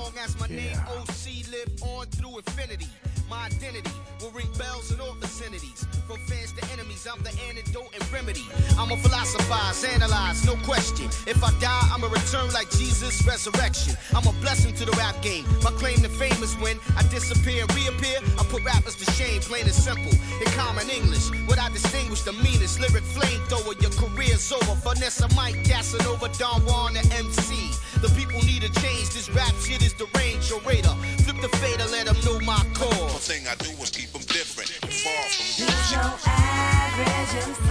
My 3.32 3.46
identity 3.46 3.90
will 4.20 4.30
ring 4.32 4.52
bells 4.58 4.92
in 4.92 5.00
all 5.00 5.14
vicinities. 5.14 5.86
From 6.06 6.18
fans 6.28 6.52
to 6.52 6.62
enemies, 6.70 7.08
I'm 7.10 7.22
the 7.22 7.32
antidote 7.48 7.88
and 7.94 8.04
remedy. 8.12 8.44
I'm 8.78 8.92
a 8.92 8.96
philosophize, 8.98 9.82
analyze, 9.84 10.44
no 10.44 10.54
question. 10.68 11.06
If 11.26 11.42
I 11.42 11.50
die, 11.58 11.88
I'ma 11.94 12.08
return 12.08 12.52
like 12.52 12.68
Jesus' 12.68 13.26
resurrection. 13.26 13.96
I'm 14.14 14.26
a 14.26 14.32
blessing 14.44 14.74
to 14.74 14.84
the 14.84 14.92
rap 15.00 15.16
game. 15.22 15.46
My 15.64 15.70
claim 15.80 15.96
to 16.04 16.10
fame 16.10 16.42
is 16.42 16.52
when 16.56 16.76
I 16.94 17.04
disappear 17.08 17.62
and 17.62 17.74
reappear. 17.74 18.18
I 18.38 18.44
put 18.52 18.64
rappers 18.64 18.96
to 18.96 19.10
shame, 19.12 19.40
plain 19.40 19.64
and 19.64 19.72
simple. 19.72 20.12
In 20.12 20.48
common 20.52 20.90
English, 20.90 21.32
what 21.48 21.58
I 21.58 21.70
distinguish 21.70 22.20
the 22.28 22.34
meanest. 22.34 22.80
Lyric 22.80 23.04
flamethrower, 23.16 23.80
your 23.80 23.96
career's 23.96 24.52
over. 24.52 24.74
Vanessa 24.84 25.26
Mike, 25.34 25.56
over 26.04 26.28
Don 26.36 26.60
Juan, 26.66 26.92
the 26.92 27.04
MC. 27.16 27.72
The 28.02 28.08
people 28.18 28.40
need 28.42 28.64
a 28.64 28.68
change. 28.80 29.10
This 29.14 29.30
rap 29.30 29.54
shit 29.62 29.80
is 29.82 29.94
the 29.94 30.06
range, 30.18 30.50
your 30.50 30.60
radar. 30.62 30.96
Flip 31.22 31.40
the 31.40 31.48
fader, 31.58 31.84
let 31.90 32.06
them 32.06 32.16
know 32.24 32.40
my 32.40 32.58
The 32.74 32.80
cause. 32.80 33.28
thing 33.28 33.46
I 33.46 33.54
do 33.56 33.70
is 33.82 33.90
keep 33.90 34.10
them 34.12 34.22
different 34.22 34.70
and 34.82 34.92
far 34.92 35.22
from 35.30 35.46
He's 35.46 35.62
bullshit. 35.62 35.98
no 36.02 36.18
average 36.26 37.32
MC 37.46 37.62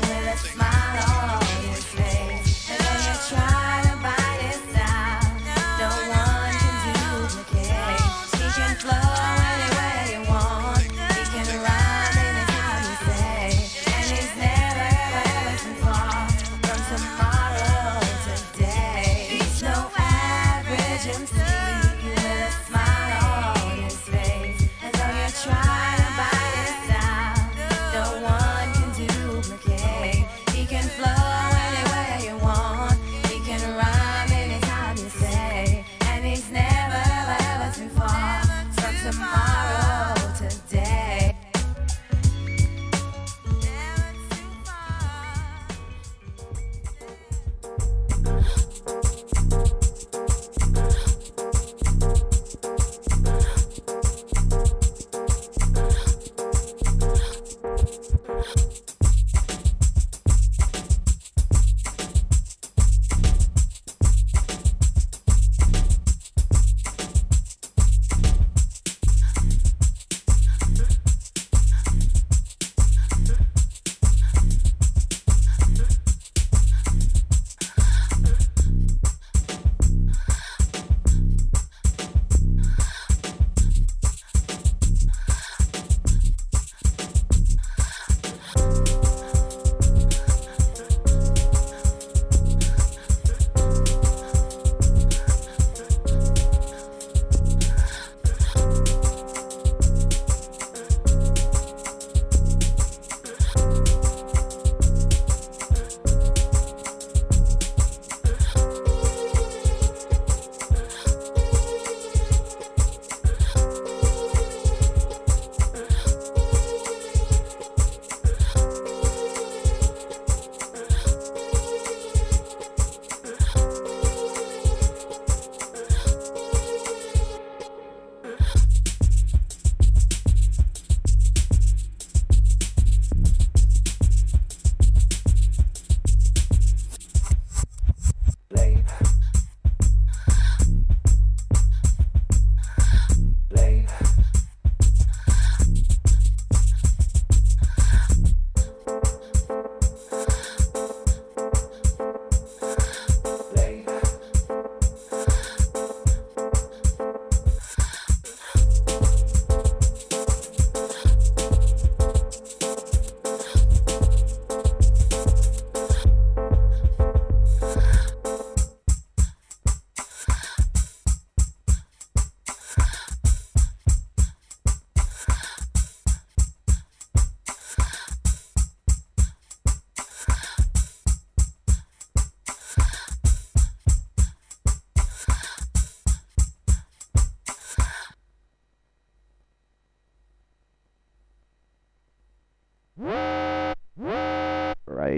with 0.00 0.32
a 0.32 0.36
smile 0.48 1.36
on 1.36 1.59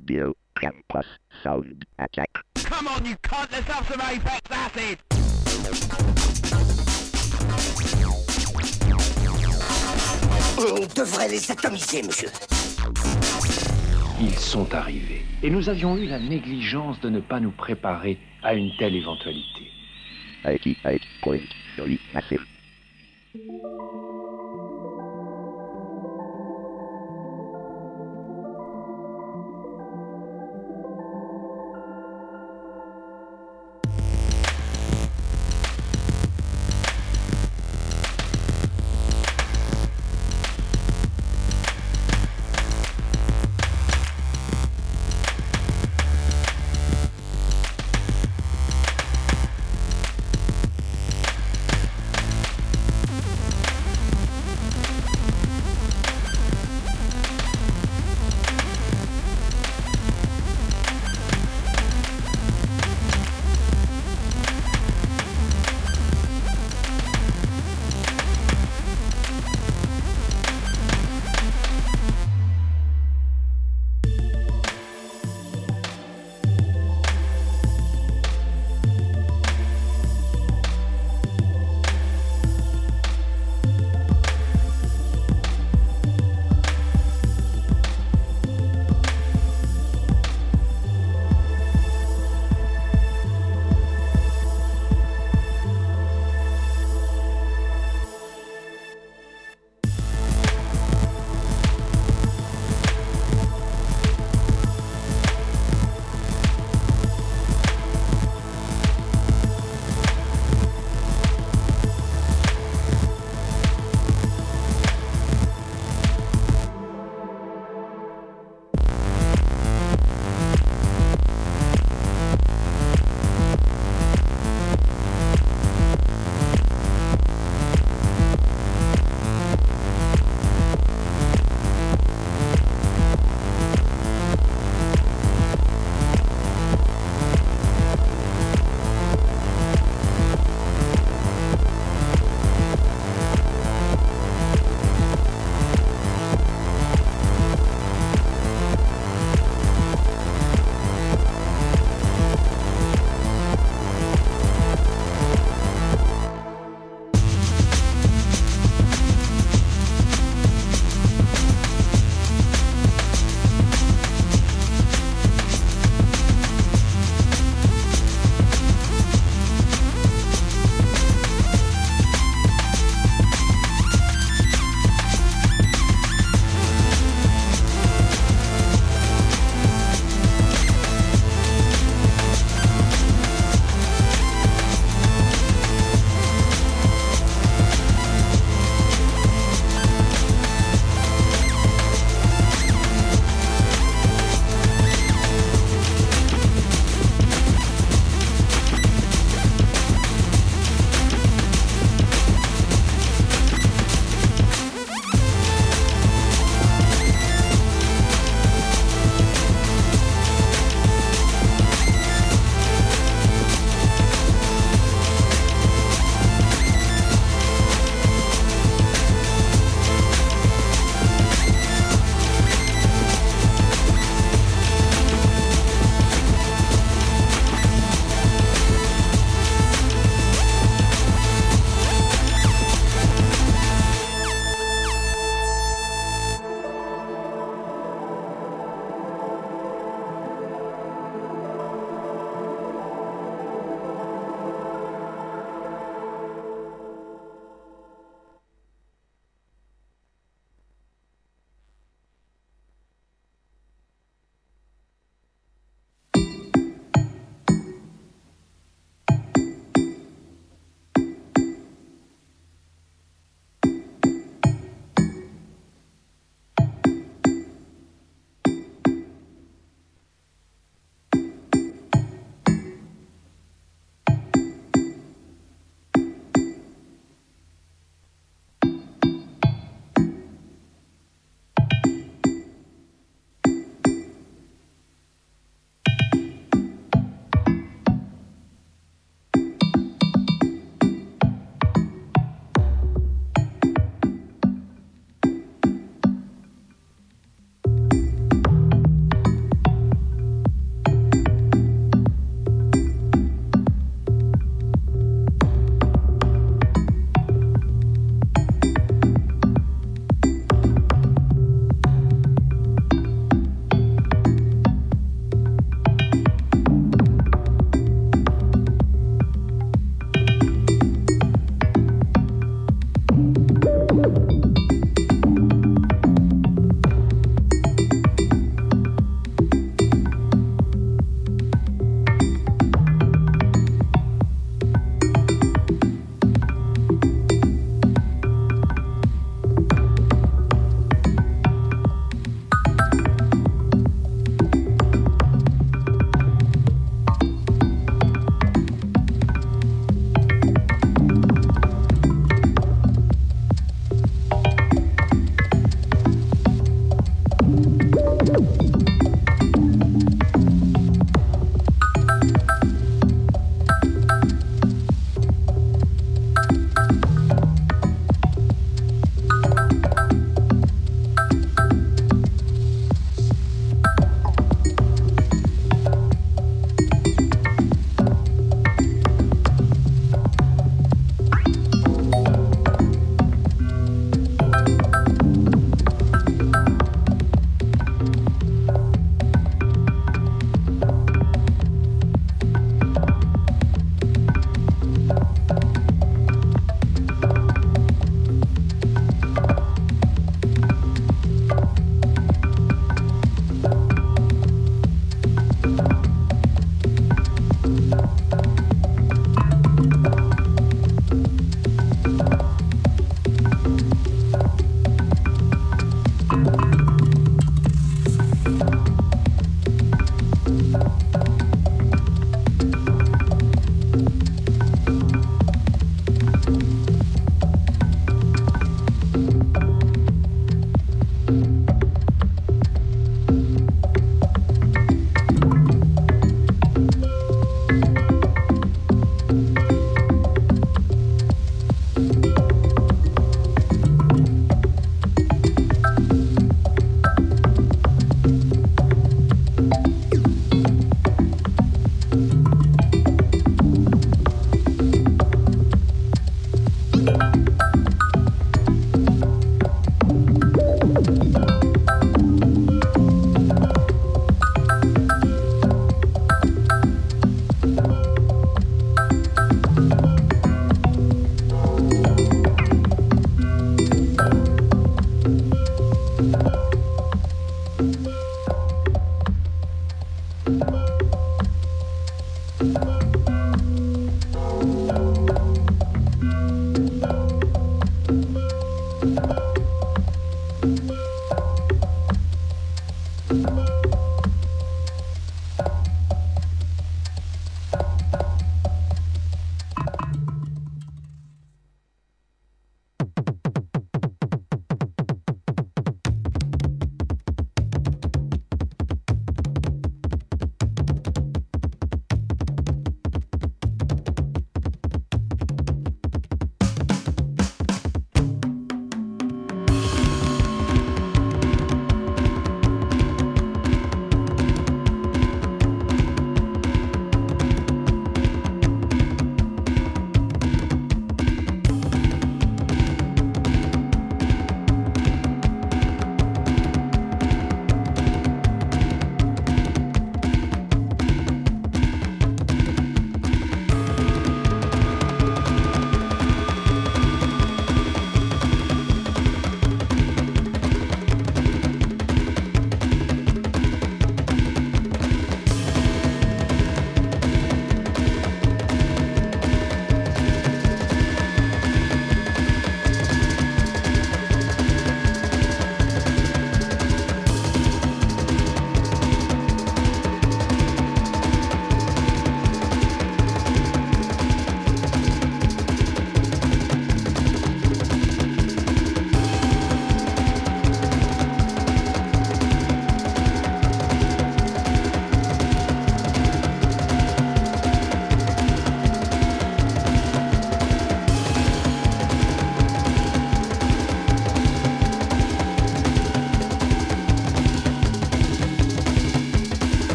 Radio 0.00 0.34
Campus 0.54 1.06
Sound 1.42 1.84
Attack. 1.98 2.30
Come 2.64 2.88
on, 2.88 3.04
you 3.04 3.16
cunt, 3.22 3.50
let's 3.52 3.68
have 3.68 3.86
some 3.86 4.00
Apex 4.00 4.40
Acid! 4.50 4.98
On 10.58 10.86
devrait 10.94 11.28
les 11.28 11.50
atomiser, 11.50 12.02
monsieur. 12.02 12.28
Ils 14.20 14.38
sont 14.38 14.72
arrivés. 14.74 15.24
Et 15.42 15.50
nous 15.50 15.68
avions 15.68 15.96
eu 15.96 16.06
la 16.06 16.18
négligence 16.18 17.00
de 17.00 17.10
ne 17.10 17.20
pas 17.20 17.40
nous 17.40 17.52
préparer 17.52 18.18
à 18.42 18.54
une 18.54 18.70
telle 18.78 18.96
éventualité. 18.96 19.70
88.3 20.44 21.98
Massive. 22.14 22.49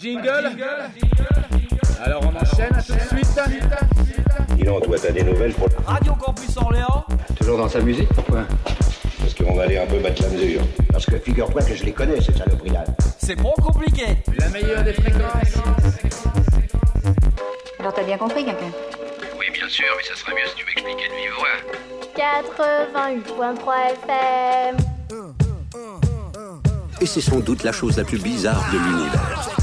Jingle 0.00 0.50
Alors 2.02 2.22
on 2.22 2.36
enchaîne 2.36 2.70
tout 2.86 2.94
de 2.94 3.00
suite 3.00 3.40
Dis 4.56 4.64
donc, 4.64 4.84
toi, 4.84 4.96
t'as 5.00 5.12
des 5.12 5.22
nouvelles 5.22 5.52
pour... 5.52 5.68
Radio 5.86 6.14
Campus 6.14 6.56
Orléans 6.56 7.04
Toujours 7.36 7.58
dans 7.58 7.68
sa 7.68 7.80
musique, 7.80 8.08
pourquoi 8.14 8.44
Parce 9.18 9.34
qu'on 9.34 9.54
va 9.54 9.64
aller 9.64 9.78
un 9.78 9.86
peu 9.86 9.98
battre 9.98 10.22
la 10.22 10.28
mesure. 10.28 10.62
Parce 10.90 11.06
que 11.06 11.18
figure-toi 11.18 11.62
que 11.62 11.74
je 11.74 11.84
les 11.84 11.92
connais, 11.92 12.20
ces 12.20 12.32
saloperies-là. 12.32 12.84
C'est 13.18 13.36
pas 13.36 13.52
compliqué. 13.62 14.06
La 14.38 14.48
meilleure 14.48 14.82
des 14.82 14.92
fréquences. 14.94 15.54
Alors 17.78 17.94
t'as 17.94 18.04
bien 18.04 18.18
compris, 18.18 18.44
quelqu'un 18.44 18.70
Oui, 19.38 19.46
bien 19.52 19.68
sûr, 19.68 19.86
mais 19.96 20.02
ça 20.02 20.14
serait 20.14 20.32
mieux 20.32 20.48
si 20.48 20.54
tu 20.56 20.64
m'expliquais 20.66 21.08
de 21.08 21.14
vive 21.14 21.32
voix. 21.38 21.56
88.3 22.16 23.92
FM. 24.04 24.76
Et 27.00 27.06
c'est 27.06 27.22
sans 27.22 27.40
doute 27.40 27.62
la 27.64 27.72
chose 27.72 27.96
la 27.96 28.04
plus 28.04 28.22
bizarre 28.22 28.62
de 28.72 28.78
l'univers. 28.78 29.59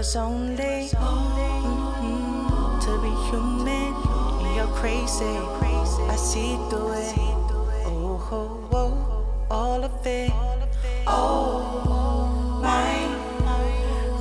Was 0.00 0.16
only 0.16 0.88
mm, 0.96 2.80
to 2.80 2.92
be 3.04 3.12
human. 3.28 3.92
And 4.40 4.56
you're 4.56 4.72
crazy. 4.80 5.36
I 6.08 6.16
see 6.16 6.56
through 6.70 6.92
it. 6.92 7.14
Oh, 7.84 8.28
oh, 8.32 8.68
oh, 8.72 8.92
all 9.50 9.84
of 9.84 10.06
it. 10.06 10.32
Oh, 11.06 12.60
my 12.62 12.94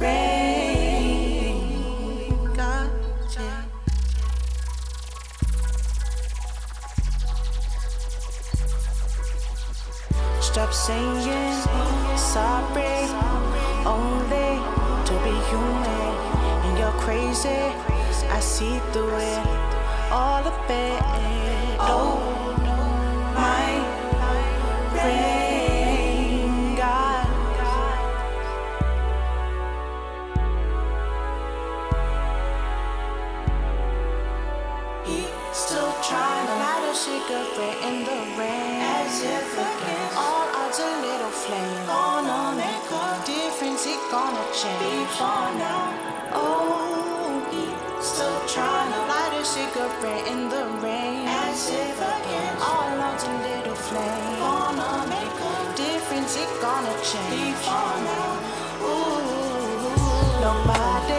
rain. 0.04 1.64
Gotcha. 2.60 3.50
Stop 10.42 10.74
saying 10.74 11.22
sorry. 12.18 13.08
Only 13.86 14.39
crazy. 17.42 18.28
I 18.28 18.40
see 18.42 18.80
through 18.92 19.16
it. 19.16 19.48
All 20.12 20.44
of 20.44 20.70
it. 20.70 21.02
Oh, 21.80 22.20
my 23.34 23.72
rain. 24.94 26.76
God. 26.76 27.28
Still 35.52 35.94
trying 36.02 36.46
to 36.48 36.56
light 36.64 36.90
a 36.90 36.96
cigarette 36.96 37.80
in 37.88 38.04
the 38.06 38.20
rain. 38.38 38.82
As 38.82 39.22
if 39.24 39.54
against 39.54 40.18
all 40.18 40.48
odds, 40.56 40.80
a 40.80 40.82
little 41.02 41.30
flame. 41.30 41.86
Gonna 41.86 42.56
make 42.58 42.92
a 42.92 42.94
difference, 43.26 43.86
it 43.86 44.00
gonna 44.12 44.46
change. 44.54 44.80
Before 44.80 45.52
now, 45.58 45.94
oh, 46.34 46.89
still 48.20 48.48
trying 48.48 48.92
to 48.92 49.00
light 49.08 49.34
a 49.40 49.46
cigarette 49.46 50.28
in 50.28 50.50
the 50.50 50.66
rain. 50.84 51.26
As 51.26 51.70
if 51.70 51.98
against 51.98 52.62
all 52.70 53.00
odds, 53.08 53.24
a 53.24 53.32
little 53.48 53.76
flame. 53.88 54.40
Gonna 54.44 55.08
make 55.08 55.40
a 55.52 55.56
difference, 55.78 56.36
it 56.36 56.52
gonna 56.62 56.96
change. 57.12 57.56
Before 57.56 57.98
now, 58.10 58.84
ooh, 58.84 60.42
nobody. 60.44 61.19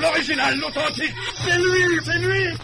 L'original, 0.00 0.58
l'authentique. 0.58 1.14
C'est 1.44 1.58
lui, 1.58 2.00
c'est 2.04 2.18
lui 2.18 2.56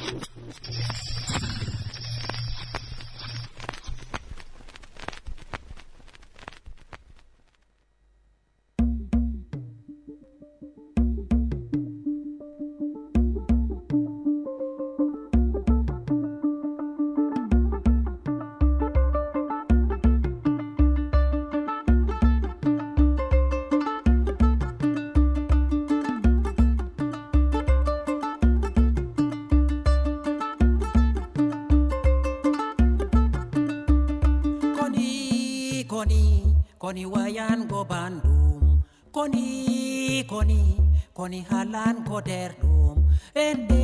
koni 41.18 41.40
halan 41.50 41.96
go 42.06 42.18
derdum. 42.28 43.77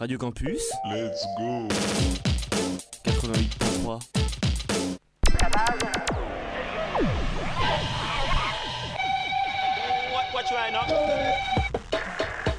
Radio 0.00 0.16
Campus. 0.16 0.62
Let's 0.86 1.26
go. 1.36 1.68
88.3. 3.04 4.00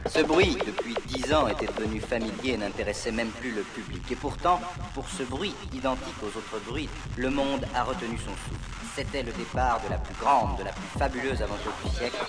Ce 0.06 0.22
bruit, 0.22 0.56
depuis 0.68 0.94
dix 1.08 1.34
ans, 1.34 1.48
était 1.48 1.66
devenu 1.66 2.00
familier 2.00 2.52
et 2.54 2.58
n'intéressait 2.58 3.12
même 3.12 3.30
plus 3.30 3.50
le 3.50 3.64
public. 3.64 4.04
Et 4.12 4.16
pourtant, 4.16 4.62
pour 4.94 5.10
ce 5.10 5.24
bruit, 5.24 5.56
identique 5.74 6.22
aux 6.22 6.38
autres 6.38 6.60
bruits, 6.68 6.89
le 7.18 7.32
monde 7.32 7.66
a 7.74 7.84
retenu 7.84 8.20
son 8.20 8.36
souffle. 8.36 8.62
C'était 8.96 9.24
le 9.24 9.32
départ 9.32 9.82
de 9.84 9.89
la 9.89 9.98
plus 9.98 10.14
grande, 10.22 10.60
de 10.60 10.66
la 10.66 10.74
plus 10.74 11.00
fabuleuse 11.00 11.42
aventure 11.42 11.74
du 11.84 11.89
siècle. 11.89 12.24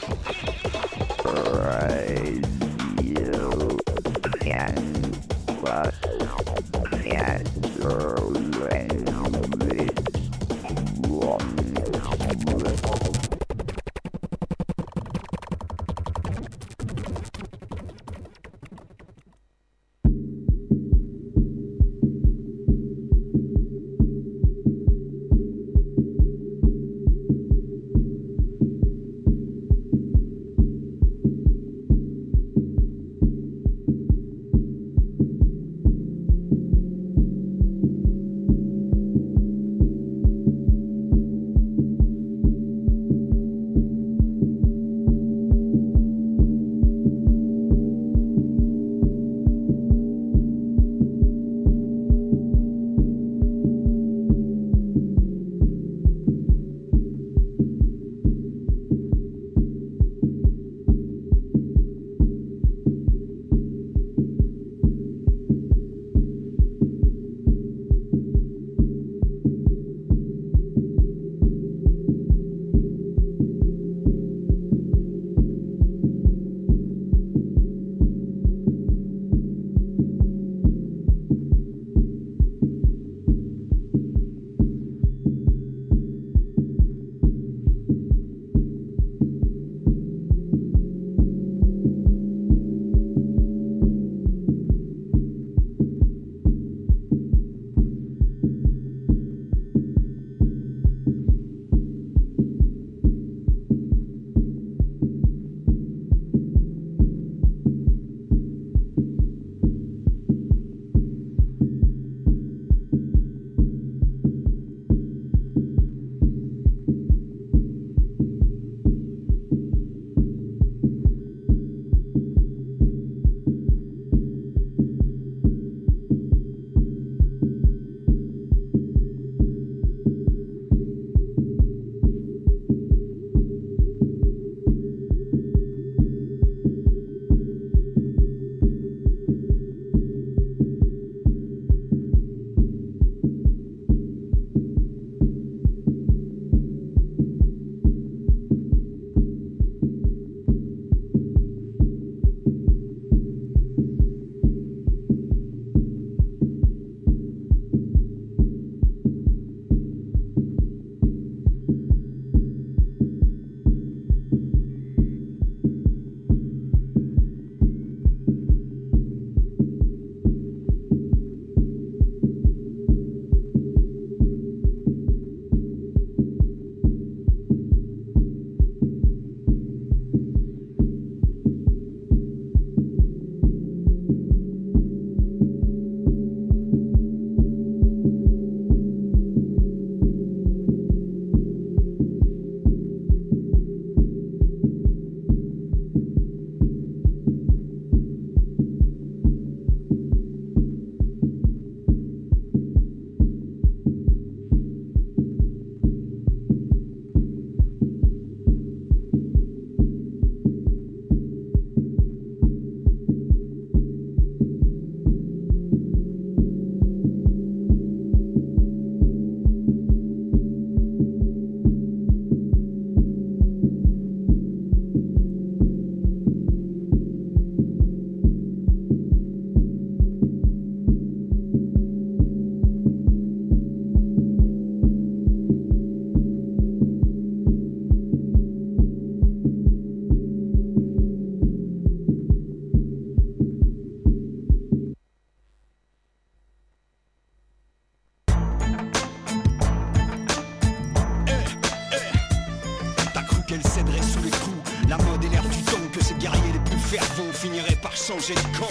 Finiraient 258.20 258.61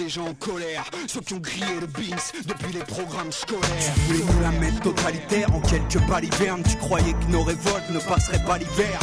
des 0.00 0.08
gens 0.08 0.28
en 0.28 0.34
colère 0.34 0.84
Ceux 1.08 1.20
qui 1.20 1.34
ont 1.34 1.38
grillé 1.38 1.78
le 1.78 1.86
Beans 1.86 2.16
depuis 2.46 2.72
les 2.72 2.84
programmes 2.84 3.30
scolaires 3.30 3.94
Tu 4.06 4.12
voulais 4.12 4.32
nous 4.32 4.40
la 4.40 4.50
mettre 4.52 4.80
totalitaire 4.80 5.54
en 5.54 5.60
quelques 5.60 6.00
balivernes 6.08 6.62
Tu 6.62 6.76
croyais 6.76 7.12
que 7.12 7.30
nos 7.30 7.42
révoltes 7.42 7.90
ne 7.90 7.98
passeraient 7.98 8.44
pas 8.44 8.56
l'hiver 8.56 8.98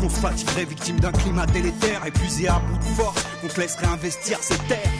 Qu'on 0.00 0.10
se 0.10 0.20
fatiguerait 0.20 0.66
victime 0.66 1.00
d'un 1.00 1.12
climat 1.12 1.46
délétère 1.46 2.04
Épuisé 2.04 2.48
à 2.48 2.58
bout 2.58 2.78
de 2.78 3.02
force, 3.02 3.22
qu'on 3.40 3.48
te 3.48 3.60
laisserait 3.60 3.86
investir 3.86 4.38
ses 4.42 4.58
terres 4.68 4.90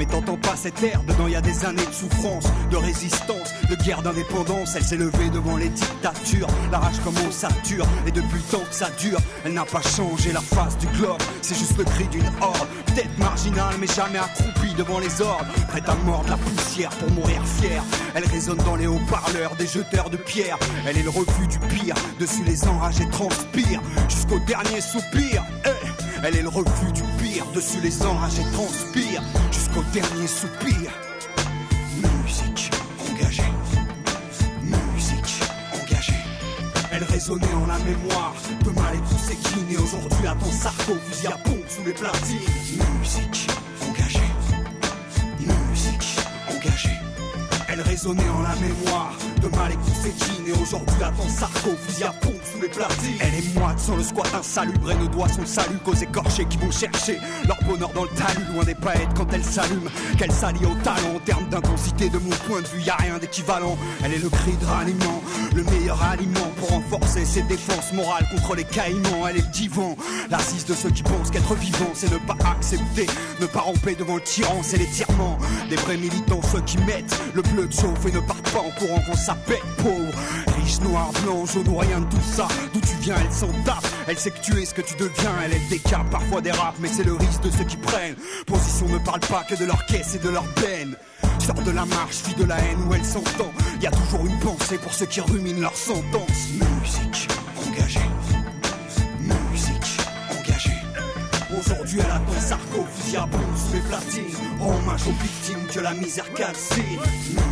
mais 0.00 0.06
t'entends 0.06 0.38
pas 0.38 0.56
cette 0.56 0.82
ère, 0.82 1.02
dedans 1.02 1.28
y 1.28 1.36
a 1.36 1.42
des 1.42 1.66
années 1.66 1.84
de 1.84 1.92
souffrance, 1.92 2.46
de 2.70 2.76
résistance, 2.78 3.52
de 3.68 3.74
guerre 3.84 4.00
d'indépendance. 4.00 4.74
Elle 4.74 4.82
s'est 4.82 4.96
levée 4.96 5.28
devant 5.28 5.58
les 5.58 5.68
dictatures, 5.68 6.46
la 6.72 6.78
rage 6.78 6.98
comme 7.04 7.12
on 7.28 7.30
sature. 7.30 7.86
Et 8.06 8.10
depuis 8.10 8.38
le 8.38 8.50
temps 8.50 8.64
que 8.66 8.74
ça 8.74 8.88
dure, 8.98 9.18
elle 9.44 9.52
n'a 9.52 9.66
pas 9.66 9.82
changé 9.82 10.32
la 10.32 10.40
face 10.40 10.78
du 10.78 10.86
globe. 10.86 11.20
C'est 11.42 11.54
juste 11.54 11.76
le 11.76 11.84
cri 11.84 12.08
d'une 12.08 12.24
horde, 12.40 12.66
peut-être 12.90 13.18
marginale, 13.18 13.74
mais 13.78 13.86
jamais 13.86 14.18
accroupie 14.18 14.74
devant 14.74 14.98
les 14.98 15.20
ordres. 15.20 15.46
Prête 15.68 15.88
à 15.88 15.94
mordre 16.06 16.30
la 16.30 16.36
poussière 16.36 16.90
pour 16.90 17.10
mourir 17.10 17.42
fière. 17.46 17.82
Elle 18.14 18.26
résonne 18.26 18.58
dans 18.58 18.76
les 18.76 18.86
haut-parleurs 18.86 19.56
des 19.56 19.66
jeteurs 19.66 20.10
de 20.10 20.16
pierre. 20.16 20.58
Elle 20.86 20.98
est 20.98 21.02
le 21.02 21.10
refus 21.10 21.46
du 21.46 21.58
pire, 21.58 21.94
dessus 22.18 22.44
les 22.44 22.66
enragés 22.66 23.08
transpirent, 23.10 23.80
jusqu'au 24.08 24.38
dernier 24.40 24.80
soupir. 24.80 25.44
Eh, 25.64 25.70
elle 26.24 26.36
est 26.36 26.42
le 26.42 26.48
refus 26.48 26.92
du 26.92 27.02
pire, 27.18 27.44
dessus 27.54 27.80
les 27.82 28.02
enragés 28.02 28.44
transpirent, 28.52 29.22
jusqu'au 29.50 29.82
dernier 29.92 30.26
soupir. 30.26 30.90
Musique 31.96 32.70
engagée, 33.10 33.52
musique 34.62 35.42
engagée. 35.74 36.24
Elle 36.92 37.04
résonnait 37.04 37.54
en 37.54 37.66
la 37.66 37.78
mémoire 37.78 38.34
de 38.64 38.70
mal 38.70 38.96
kines. 39.36 39.70
Et 39.70 39.78
aujourd'hui 39.78 40.26
à 40.26 40.34
ton 40.34 40.50
sarco, 40.50 40.94
fusil 41.08 41.26
à 41.28 41.38
pompe 41.38 41.68
sous 41.68 41.84
les 41.84 41.92
platines. 41.92 42.38
Musique 43.00 43.48
engagée, 43.88 44.30
musique 45.40 46.16
engagée. 46.48 46.98
Elle 47.68 47.80
résonnait 47.82 48.28
en 48.28 48.42
la 48.42 48.54
mémoire 48.56 49.14
de 49.40 49.48
mal 49.56 49.72
et 49.72 49.76
tous 49.76 50.02
ses 50.02 50.10
kines. 50.10 50.48
Et 50.48 50.52
aujourd'hui 50.52 51.02
à 51.02 51.10
ton 51.10 51.28
sarco, 51.28 51.70
fusil 51.86 52.04
à 52.04 52.12
pompe 52.12 52.40
sous 52.52 52.60
les 52.60 52.68
platines. 52.68 53.16
Elle 53.20 53.34
est 53.34 53.58
moite 53.58 53.78
sans 53.78 53.96
le 53.96 54.02
squat 54.02 54.28
insalubre 54.34 54.90
et 54.90 54.96
ne 54.96 55.06
doit 55.06 55.28
son 55.28 55.46
salut 55.46 55.78
qu'aux 55.84 55.94
écorchés 55.94 56.44
qui 56.46 56.56
vont 56.58 56.70
chercher 56.70 57.18
leur 57.46 57.58
bonheur 57.64 57.90
dans 57.90 58.02
le 58.04 58.10
talus. 58.10 58.44
Loin 58.52 58.64
des 58.64 58.74
paillettes 58.74 59.14
quand 59.16 59.32
elle 59.32 59.44
s'allume, 59.44 59.88
qu'elle 60.18 60.32
s'allie 60.32 60.64
au 60.64 60.74
talent. 60.82 61.14
En 61.14 61.20
termes 61.20 61.48
d'intensité, 61.48 62.08
de 62.08 62.18
mon 62.18 62.30
point 62.48 62.60
de 62.60 62.66
vue, 62.66 62.82
y 62.82 62.90
a 62.90 62.96
rien 62.96 63.18
d'équivalent. 63.18 63.78
Elle 64.04 64.14
est 64.14 64.18
le 64.18 64.28
cri 64.28 64.56
de 64.60 64.66
ralliement, 64.66 65.22
le 65.54 65.62
meilleur 65.64 66.02
aliment 66.02 66.49
pour 66.60 66.68
renforcer 66.70 67.24
ses 67.24 67.42
défenses 67.42 67.92
morales 67.92 68.26
contre 68.30 68.54
les 68.54 68.64
caïmans. 68.64 69.26
Elle 69.28 69.38
est 69.38 69.40
le 69.40 69.52
divan, 69.52 69.96
l'assise 70.30 70.64
de 70.66 70.74
ceux 70.74 70.90
qui 70.90 71.02
pensent 71.02 71.30
qu'être 71.30 71.54
vivant, 71.54 71.90
c'est 71.94 72.12
ne 72.12 72.18
pas 72.18 72.36
accepter, 72.52 73.06
ne 73.40 73.46
pas 73.46 73.60
ramper 73.60 73.94
devant 73.94 74.16
le 74.16 74.22
tyran, 74.22 74.60
c'est 74.62 74.76
l'étirement. 74.76 75.38
Des 75.68 75.76
vrais 75.76 75.96
militants, 75.96 76.40
ceux 76.52 76.60
qui 76.60 76.78
mettent 76.78 77.18
le 77.34 77.42
bleu 77.42 77.66
de 77.66 77.72
chauffe 77.72 78.06
et 78.06 78.12
ne 78.12 78.20
partent 78.20 78.50
pas 78.50 78.60
en 78.60 78.70
courant 78.78 79.02
quand 79.06 79.16
ça 79.16 79.34
pète, 79.46 79.62
pauvre. 79.78 80.12
Riche, 80.60 80.80
noir, 80.80 81.10
blanc, 81.24 81.46
jaune 81.46 81.68
rien 81.78 82.00
de 82.00 82.06
tout 82.06 82.22
ça. 82.22 82.46
D'où 82.72 82.80
tu 82.80 82.94
viens, 83.00 83.16
elle 83.24 83.32
s'en 83.32 83.50
tape. 83.64 83.86
Elle 84.06 84.18
sait 84.18 84.30
que 84.30 84.40
tu 84.40 84.60
es 84.60 84.64
ce 84.64 84.74
que 84.74 84.82
tu 84.82 84.94
deviens. 84.94 85.32
Elle 85.44 85.54
est 85.54 85.80
parfois 86.10 86.40
des 86.40 86.50
raps, 86.50 86.78
mais 86.80 86.88
c'est 86.88 87.04
le 87.04 87.14
risque 87.14 87.42
de 87.42 87.50
ceux 87.50 87.64
qui 87.64 87.76
prennent. 87.76 88.16
Position 88.46 88.88
ne 88.88 88.98
parle 88.98 89.20
pas 89.20 89.44
que 89.48 89.54
de 89.54 89.64
leur 89.64 89.84
caisse 89.86 90.14
et 90.14 90.18
de 90.18 90.28
leur 90.28 90.44
peine. 90.54 90.96
De 91.50 91.72
la 91.72 91.84
marche, 91.84 92.22
fuis 92.22 92.34
de 92.34 92.44
la 92.44 92.56
haine 92.58 92.78
où 92.88 92.94
elle 92.94 93.04
s'entend. 93.04 93.52
Y 93.82 93.86
a 93.86 93.90
toujours 93.90 94.24
une 94.24 94.38
pensée 94.38 94.78
pour 94.78 94.94
ceux 94.94 95.04
qui 95.06 95.20
ruminent 95.20 95.60
leur 95.60 95.74
sentence. 95.74 96.48
Musique 96.54 97.28
engagée. 97.68 98.00
Musique 99.18 100.00
engagée. 100.30 100.80
Aujourd'hui, 101.58 101.98
elle 102.02 102.10
attend 102.10 102.86
fusil 102.94 103.16
à 103.16 103.28
sous 103.56 103.74
les 103.74 103.80
platines. 103.80 104.36
Hommage 104.60 105.02
aux 105.08 105.22
victimes 105.22 105.66
que 105.74 105.80
la 105.80 105.92
misère 105.92 106.32
calcine. 106.34 107.00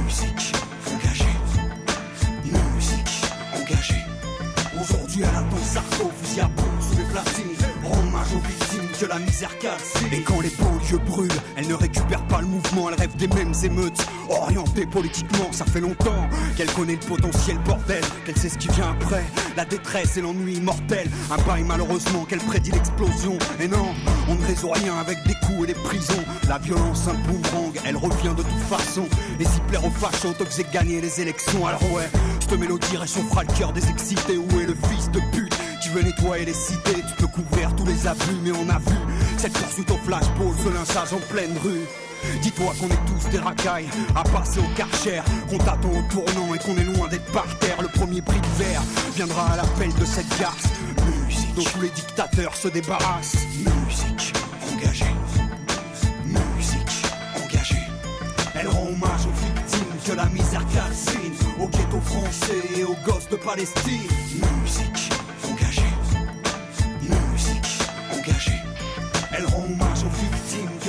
Musique 0.05 0.53
engagée. 0.87 1.37
Musique 2.45 3.23
engagée. 3.61 4.05
Aujourd'hui, 4.81 5.23
elle 5.23 5.37
attend 5.37 6.11
fusil 6.23 6.41
à 6.41 6.51
sous 6.81 6.97
les 6.97 7.05
platines. 7.05 7.57
Hommage 7.85 8.33
aux 8.35 8.47
victimes 8.47 8.88
que 8.99 9.07
la 9.07 9.19
misère 9.19 9.57
calcine. 9.59 10.09
Et 10.13 10.23
quand 10.23 10.41
les 10.41 10.51
banlieues 10.51 10.99
brûlent, 10.99 11.31
elle 11.57 11.69
ne 11.69 11.75
récupère 11.75 12.23
pas 12.27 12.41
le 12.41 12.47
mouvement, 12.47 12.89
elle 12.89 12.99
rêve 12.99 13.15
des 13.17 13.29
mêmes 13.29 13.53
émeutes. 13.63 14.07
Orientée 14.29 14.87
politiquement, 14.87 15.53
ça 15.53 15.65
fait 15.65 15.81
longtemps 15.81 16.29
qu'elle 16.57 16.71
connaît 16.73 16.99
le 17.01 17.07
potentiel 17.07 17.59
bordel, 17.59 18.03
qu'elle 18.25 18.37
sait 18.37 18.49
ce 18.49 18.59
qui 18.59 18.69
vient 18.69 18.91
après. 18.91 19.25
La 19.57 19.65
détresse 19.65 20.17
et 20.17 20.21
l'ennui 20.21 20.61
mortel. 20.61 21.09
Un 21.31 21.37
bail 21.43 21.65
malheureusement 21.65 22.25
qu'elle 22.25 22.41
prédit 22.41 22.73
l'explosion. 22.73 23.39
Et 23.61 23.69
non, 23.69 23.95
on 24.29 24.35
ne 24.35 24.47
résout 24.47 24.71
rien 24.71 24.97
avec 24.99 25.19
des 25.27 25.35
coups 25.47 25.65
et 25.65 25.67
des 25.67 25.75
prisons. 25.75 26.25
La 26.49 26.59
violence, 26.59 27.07
un 27.09 27.15
boomerang, 27.15 27.79
elle 27.85 27.97
revient 27.97 28.35
de 28.37 28.43
toute 28.43 28.63
façon. 28.69 29.05
Et 29.39 29.45
si 29.45 29.61
plaire 29.69 29.85
aux 29.85 29.91
fachos, 29.91 30.33
que 30.33 30.45
j'ai 30.57 30.67
gagné 30.73 31.01
les 31.01 31.21
élections, 31.21 31.67
alors 31.67 31.83
ouais, 31.93 32.09
cette 32.41 32.59
mélodie 32.59 32.97
réchauffera 32.97 33.43
le 33.45 33.53
cœur 33.55 33.73
des 33.73 33.89
excités. 33.89 34.39
Où 34.39 34.61
est 34.61 34.67
le 34.67 34.77
fils 34.91 35.11
de 35.11 35.21
pute 35.33 35.58
qui 35.81 35.89
veut 35.91 36.03
nettoyer 36.03 36.45
les 36.45 36.55
cités 36.55 37.03
Tu 37.09 37.15
peux 37.17 37.27
couvrir 37.27 37.75
tous 37.77 37.85
les 37.87 38.07
abus, 38.07 38.39
mais 38.43 38.53
on 38.53 38.69
a 38.69 38.79
vu 38.79 38.97
cette 39.37 39.53
poursuite 39.53 39.91
au 39.91 39.97
flashball, 39.99 40.53
ce 40.65 40.69
lynchage 40.69 41.13
en 41.13 41.33
pleine 41.33 41.57
rue. 41.63 41.87
Dis-toi 42.43 42.73
qu'on 42.81 42.89
est 42.89 43.07
tous 43.07 43.31
des 43.31 43.39
racailles 43.39 43.89
à 44.15 44.25
passer 44.25 44.59
au 44.61 44.77
karcher, 44.77 45.23
qu'on 45.49 45.59
t'attend 45.59 45.91
au 45.91 46.03
tournant 46.11 46.55
et 46.55 46.59
qu'on 46.59 46.77
est 46.77 46.85
loin 46.85 47.09
d'être 47.09 47.31
par 47.33 47.47
terre. 47.59 47.81
Le 47.81 47.89
premier 47.89 48.21
prix 48.21 48.41
de 48.41 48.65
verre 48.65 48.83
viendra 49.15 49.53
à 49.53 49.57
l'appel 49.57 49.93
de 49.95 50.05
cette 50.05 50.29
garce. 50.39 50.65
Musique 51.27 51.55
dont 51.55 51.63
tous 51.63 51.81
les 51.81 51.91
dictateurs 51.91 52.55
se 52.57 52.69
débarrassent. 52.69 53.37
Musique 53.59 54.33
engagée. 54.73 55.05
Musique 56.25 57.03
engagée. 57.45 57.87
Elle 58.55 58.69
rend 58.69 58.89
hommage 58.89 59.27
aux 59.27 59.47
victimes 59.47 59.95
que 60.05 60.13
la 60.13 60.27
misère 60.27 60.65
calcine, 60.75 61.35
aux 61.61 61.69
ghettos 61.69 62.01
français 62.01 62.63
et 62.77 62.85
aux 62.85 62.97
gosses 63.07 63.29
de 63.29 63.37
Palestine. 63.37 64.03
Musique 64.63 65.08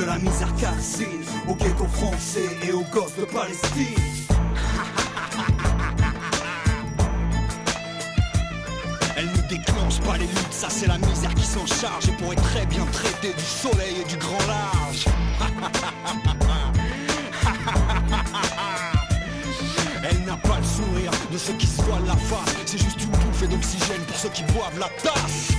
la 0.10 0.18
misère 0.18 0.54
calcine, 0.56 1.24
aux 1.48 1.54
ghettos 1.54 1.86
français 1.86 2.50
et 2.68 2.72
aux 2.72 2.84
gosses 2.92 3.16
de 3.16 3.26
Palestine. 3.26 3.96
Elle 9.16 9.28
ne 9.28 9.42
déclenche 9.48 10.00
pas 10.02 10.18
les 10.18 10.26
luttes, 10.26 10.52
ça 10.52 10.68
c'est 10.68 10.88
la 10.88 10.98
misère 10.98 11.36
qui 11.36 11.46
s'en 11.46 11.68
charge 11.68 12.10
et 12.10 12.12
pourrait 12.14 12.38
très 12.38 12.66
bien 12.66 12.88
traiter 12.92 13.36
du 13.38 13.44
soleil 13.44 13.98
et 14.02 14.06
du 14.06 14.18
grand 14.18 14.48
large. 14.48 15.06
Elle 20.10 20.26
n'a 20.26 20.38
pas 20.38 20.58
le 20.58 20.66
sourire 20.66 21.12
de 21.32 21.38
ceux 21.38 21.54
qui 21.54 21.68
se 21.68 21.84
voilent 21.84 22.08
la 22.08 22.18
face, 22.18 22.56
c'est 22.66 22.80
juste 22.80 23.04
une 23.04 23.12
bouffée 23.12 23.48
d'oxygène 23.48 24.02
pour 24.08 24.18
ceux 24.18 24.30
qui 24.30 24.42
boivent 24.44 24.80
la 24.80 24.90
tasse. 25.04 25.59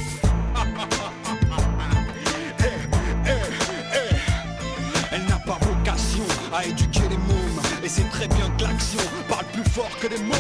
à 6.53 6.65
éduquer 6.65 7.09
les 7.09 7.17
mômes. 7.17 7.61
Et 7.85 7.89
c'est 7.89 8.09
très 8.11 8.29
bien 8.29 8.49
que 8.57 8.65
l'action 8.65 9.01
parle 9.29 9.47
plus 9.53 9.65
fort 9.71 9.91
que 10.01 10.09
les 10.09 10.19
mots. 10.19 10.35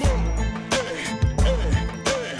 Eh, 0.00 0.06
eh, 1.40 1.50
eh. 2.06 2.36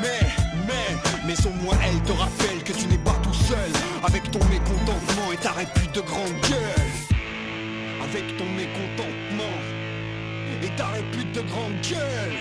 Mais, 0.00 0.26
mais, 0.66 0.96
mais 1.26 1.46
au 1.46 1.50
moins 1.62 1.76
elle 1.86 2.00
te 2.02 2.12
rappelle 2.12 2.62
que 2.64 2.72
tu 2.72 2.86
n'es 2.88 2.98
pas 2.98 3.16
tout 3.22 3.34
seul. 3.34 3.70
Avec 4.04 4.30
ton 4.30 4.40
mécontentement 4.46 5.32
et 5.32 5.36
ta 5.36 5.52
répute 5.52 5.92
de 5.94 6.00
grande 6.00 6.40
gueule. 6.48 6.90
Avec 8.02 8.36
ton 8.36 8.46
mécontentement 8.46 9.56
et 10.62 10.70
ta 10.76 10.86
répute 10.88 11.32
de 11.32 11.40
grande 11.42 11.80
gueule. 11.82 12.38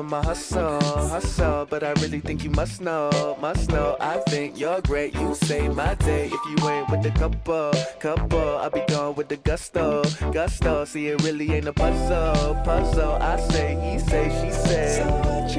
for 0.00 0.04
my 0.04 0.22
hustle, 0.22 0.80
hustle. 1.08 1.66
But 1.68 1.82
I 1.82 1.92
really 2.00 2.20
think 2.20 2.42
you 2.42 2.50
must 2.50 2.80
know, 2.80 3.36
must 3.40 3.70
know. 3.70 3.96
I 4.00 4.16
think 4.30 4.58
you're 4.58 4.80
great, 4.80 5.14
you 5.14 5.34
save 5.34 5.74
my 5.74 5.94
day. 5.94 6.26
If 6.32 6.42
you 6.50 6.68
ain't 6.68 6.88
with 6.90 7.02
the 7.02 7.10
couple, 7.10 7.72
couple, 7.98 8.56
I'll 8.58 8.70
be 8.70 8.82
gone 8.88 9.14
with 9.14 9.28
the 9.28 9.36
gusto, 9.36 10.02
gusto. 10.32 10.84
See, 10.86 11.08
it 11.08 11.22
really 11.22 11.52
ain't 11.52 11.68
a 11.68 11.72
puzzle, 11.72 12.54
puzzle. 12.64 13.12
I 13.20 13.36
say, 13.50 13.68
he 13.84 13.98
say, 13.98 14.26
she 14.40 14.50
say. 14.68 15.49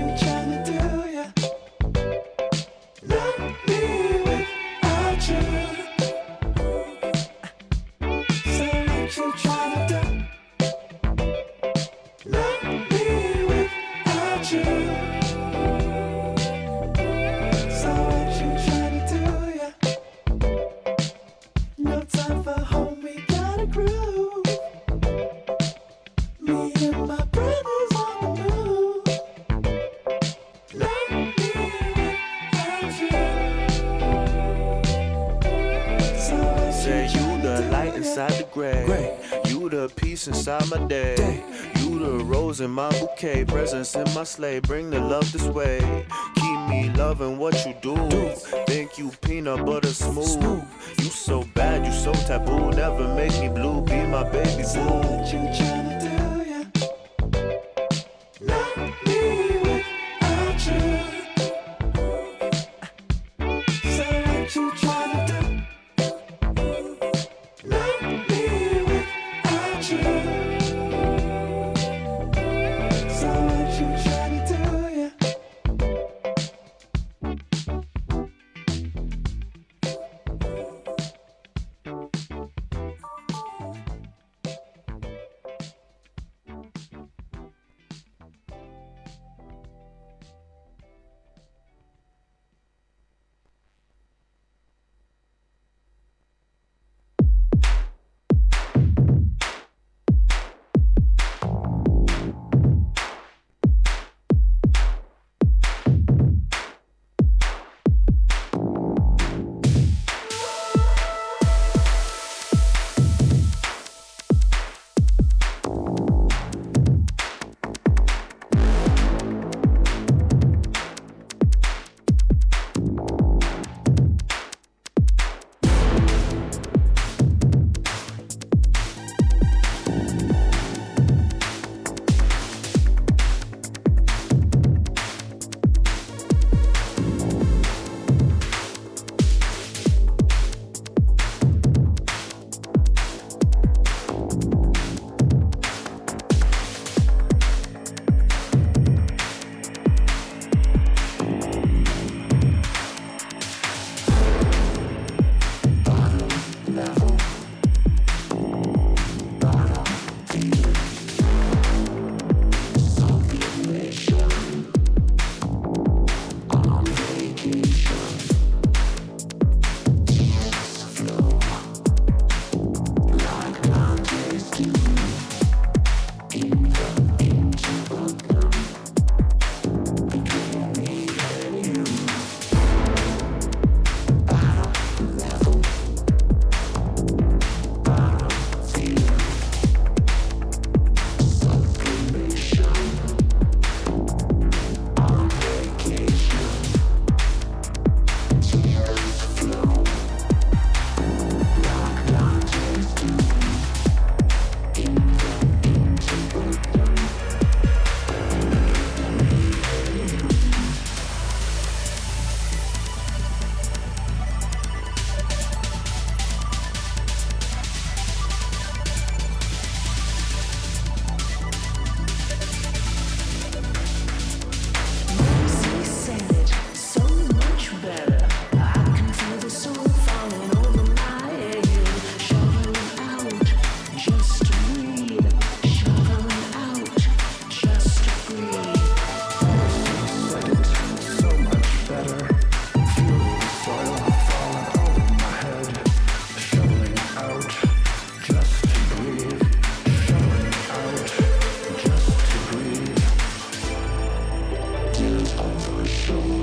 The 38.54 38.60
gray. 38.86 39.18
You 39.46 39.70
the 39.70 39.92
peace 39.96 40.28
inside 40.28 40.70
my 40.70 40.86
day. 40.88 41.44
You 41.80 42.00
the 42.00 42.24
rose 42.24 42.62
in 42.62 42.72
my 42.72 42.90
bouquet. 43.00 43.46
Presence 43.46 43.96
in 43.96 44.06
my 44.14 44.24
sleigh. 44.24 44.60
Bring 44.60 44.90
the 44.90 45.00
love 45.00 45.32
this 45.32 45.46
way. 45.46 45.80
Keep 46.36 46.60
me 46.70 46.92
loving 46.96 47.38
what 47.38 47.66
you 47.66 47.74
do. 47.82 47.96
Think 48.68 48.98
you 48.98 49.12
peanut 49.22 49.66
butter 49.66 49.90
smooth. 49.90 50.64
You 50.98 51.06
so 51.06 51.44
bad, 51.54 51.86
you 51.86 51.92
so 51.92 52.14
taboo. 52.14 52.72
Never 52.72 53.14
make 53.16 53.40
me 53.40 53.50
blue. 53.50 53.82
Be 53.82 54.06
my 54.08 54.24
baby 54.30 54.64
boo. 54.64 55.02
what 55.02 55.34
you 55.34 55.81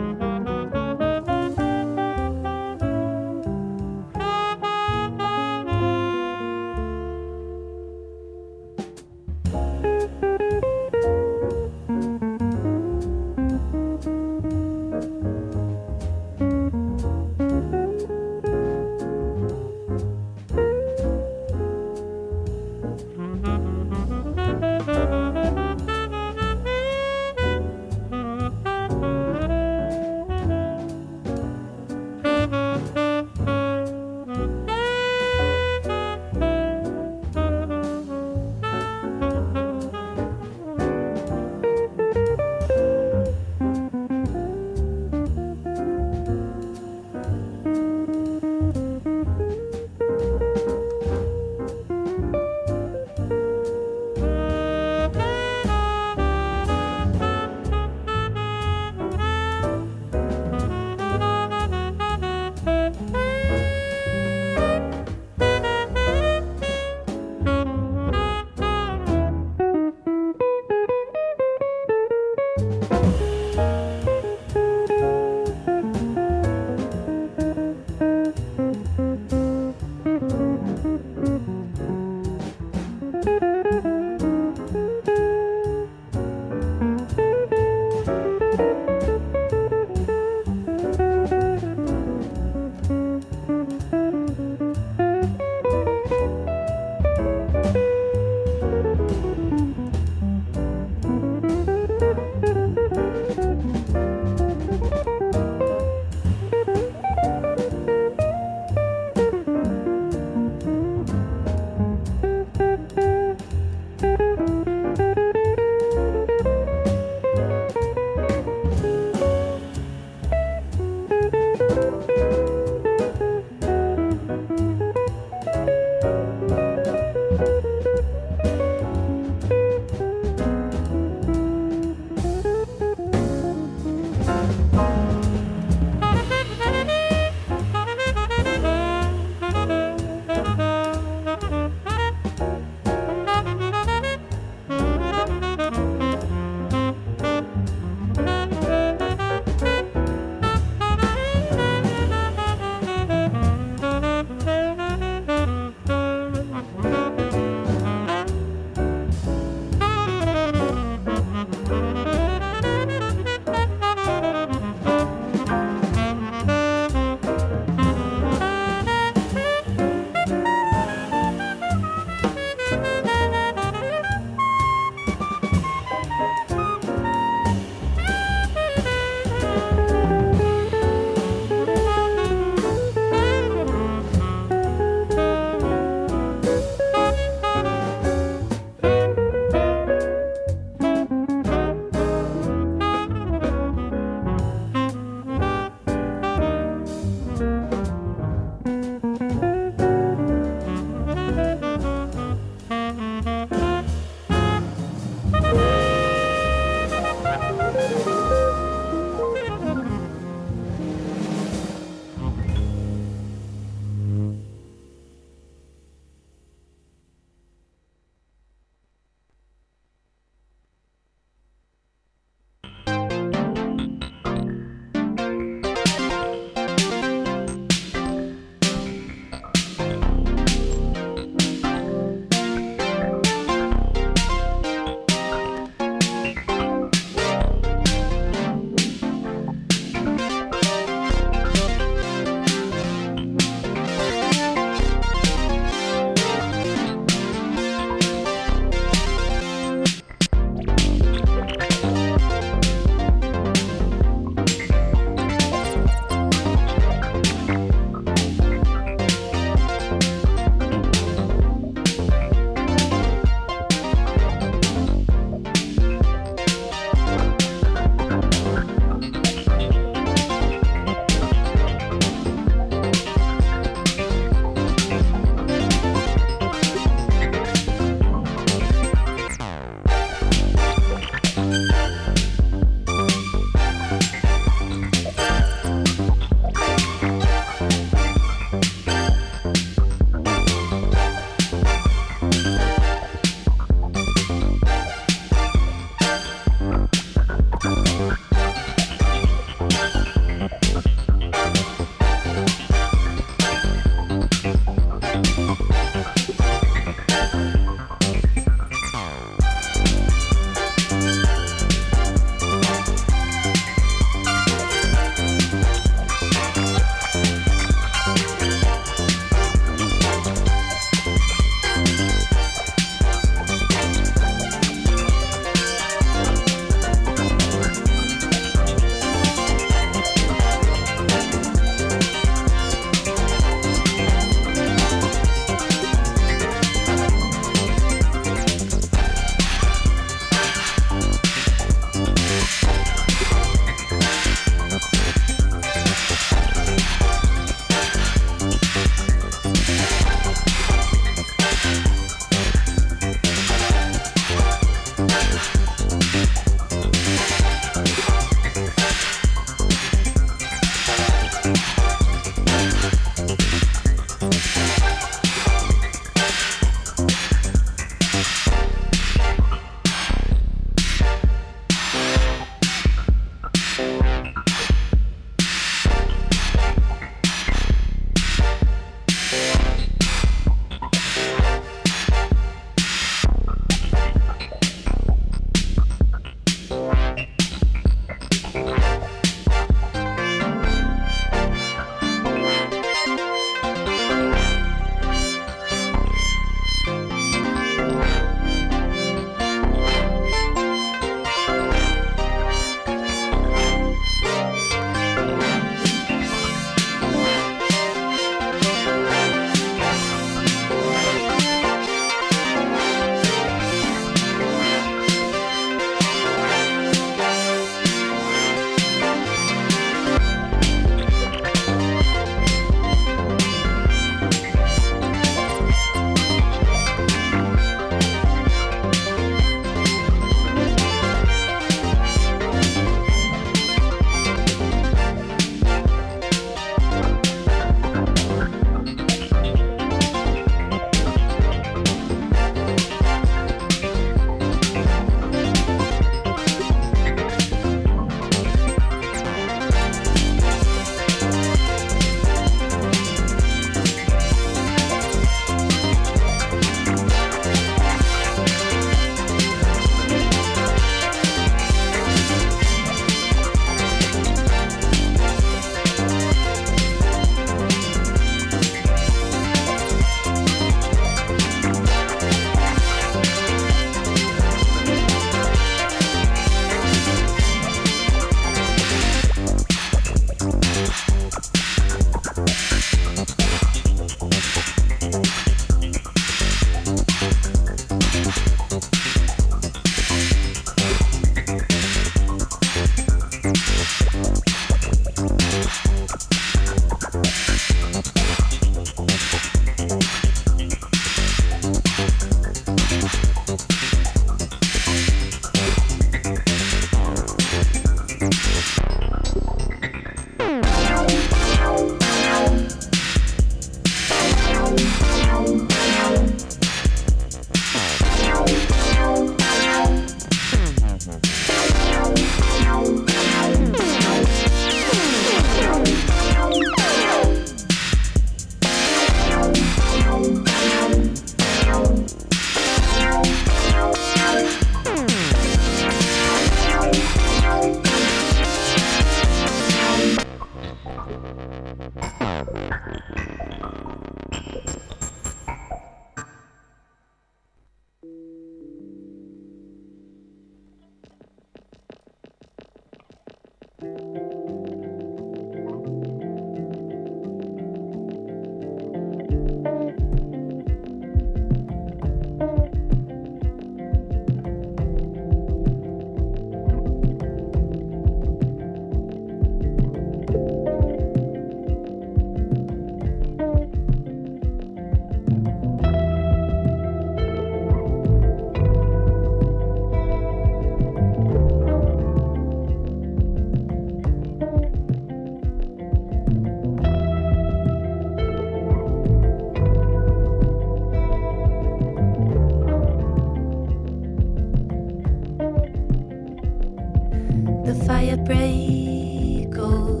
fire 597.92 598.16
break 598.16 599.54
or 599.58 600.00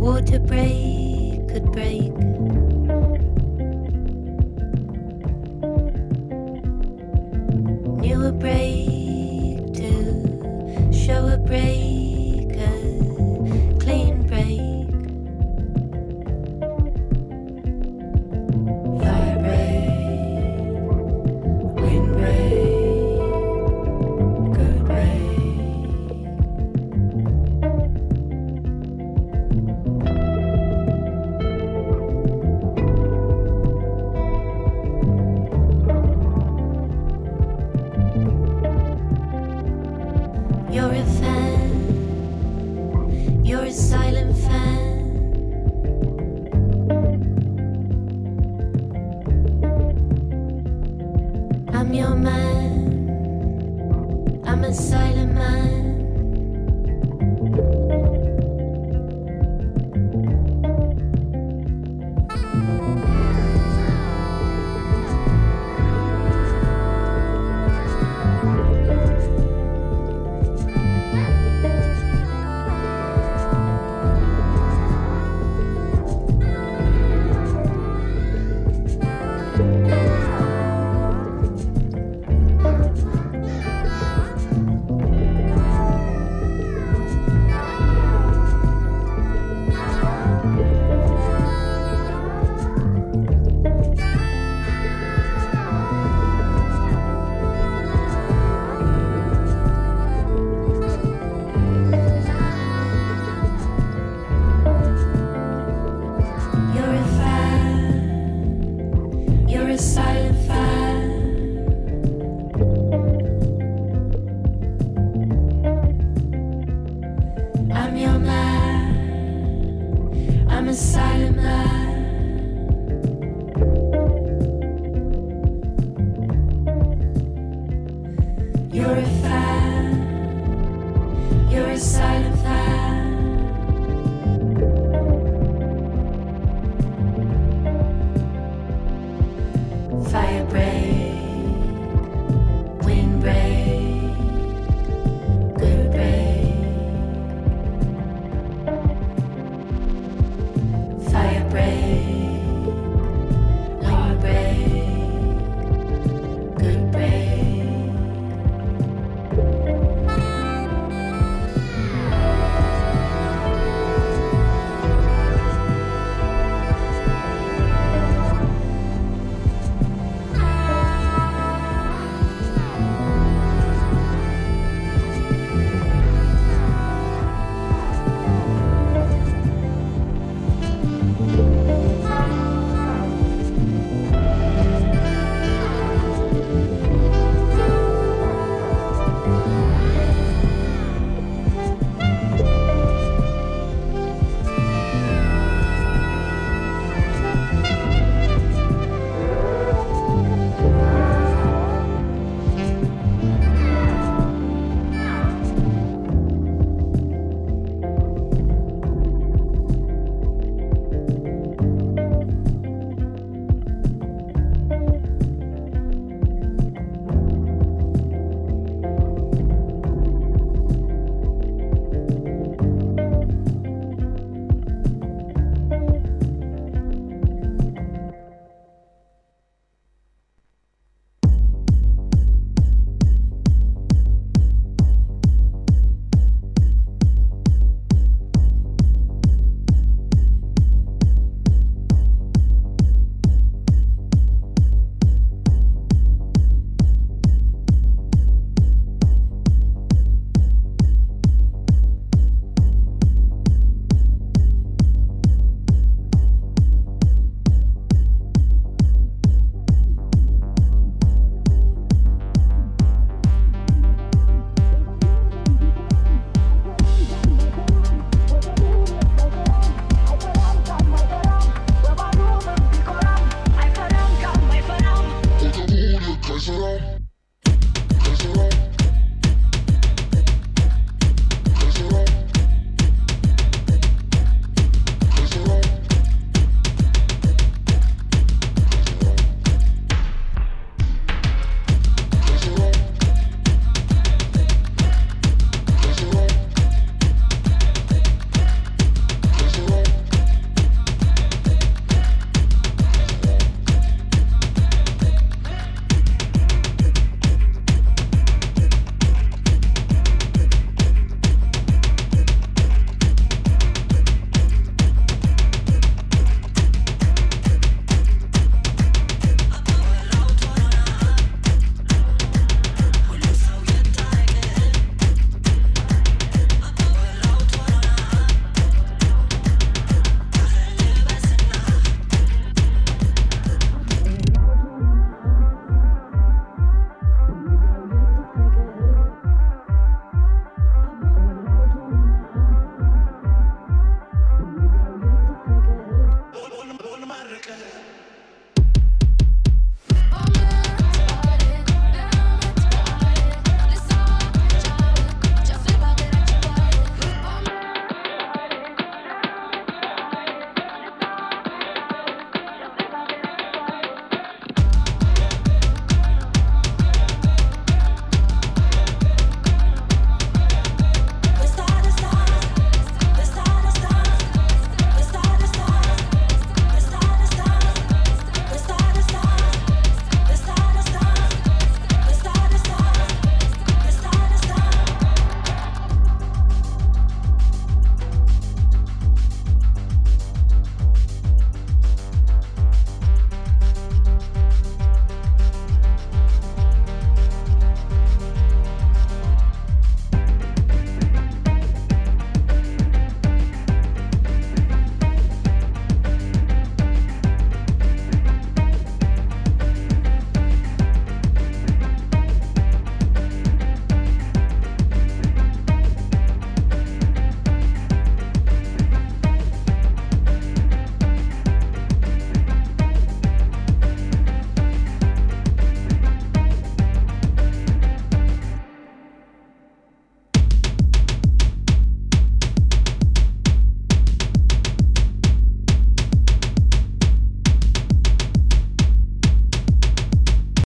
water 0.00 0.38
break 0.38 1.46
could 1.46 1.70
break. 1.70 2.31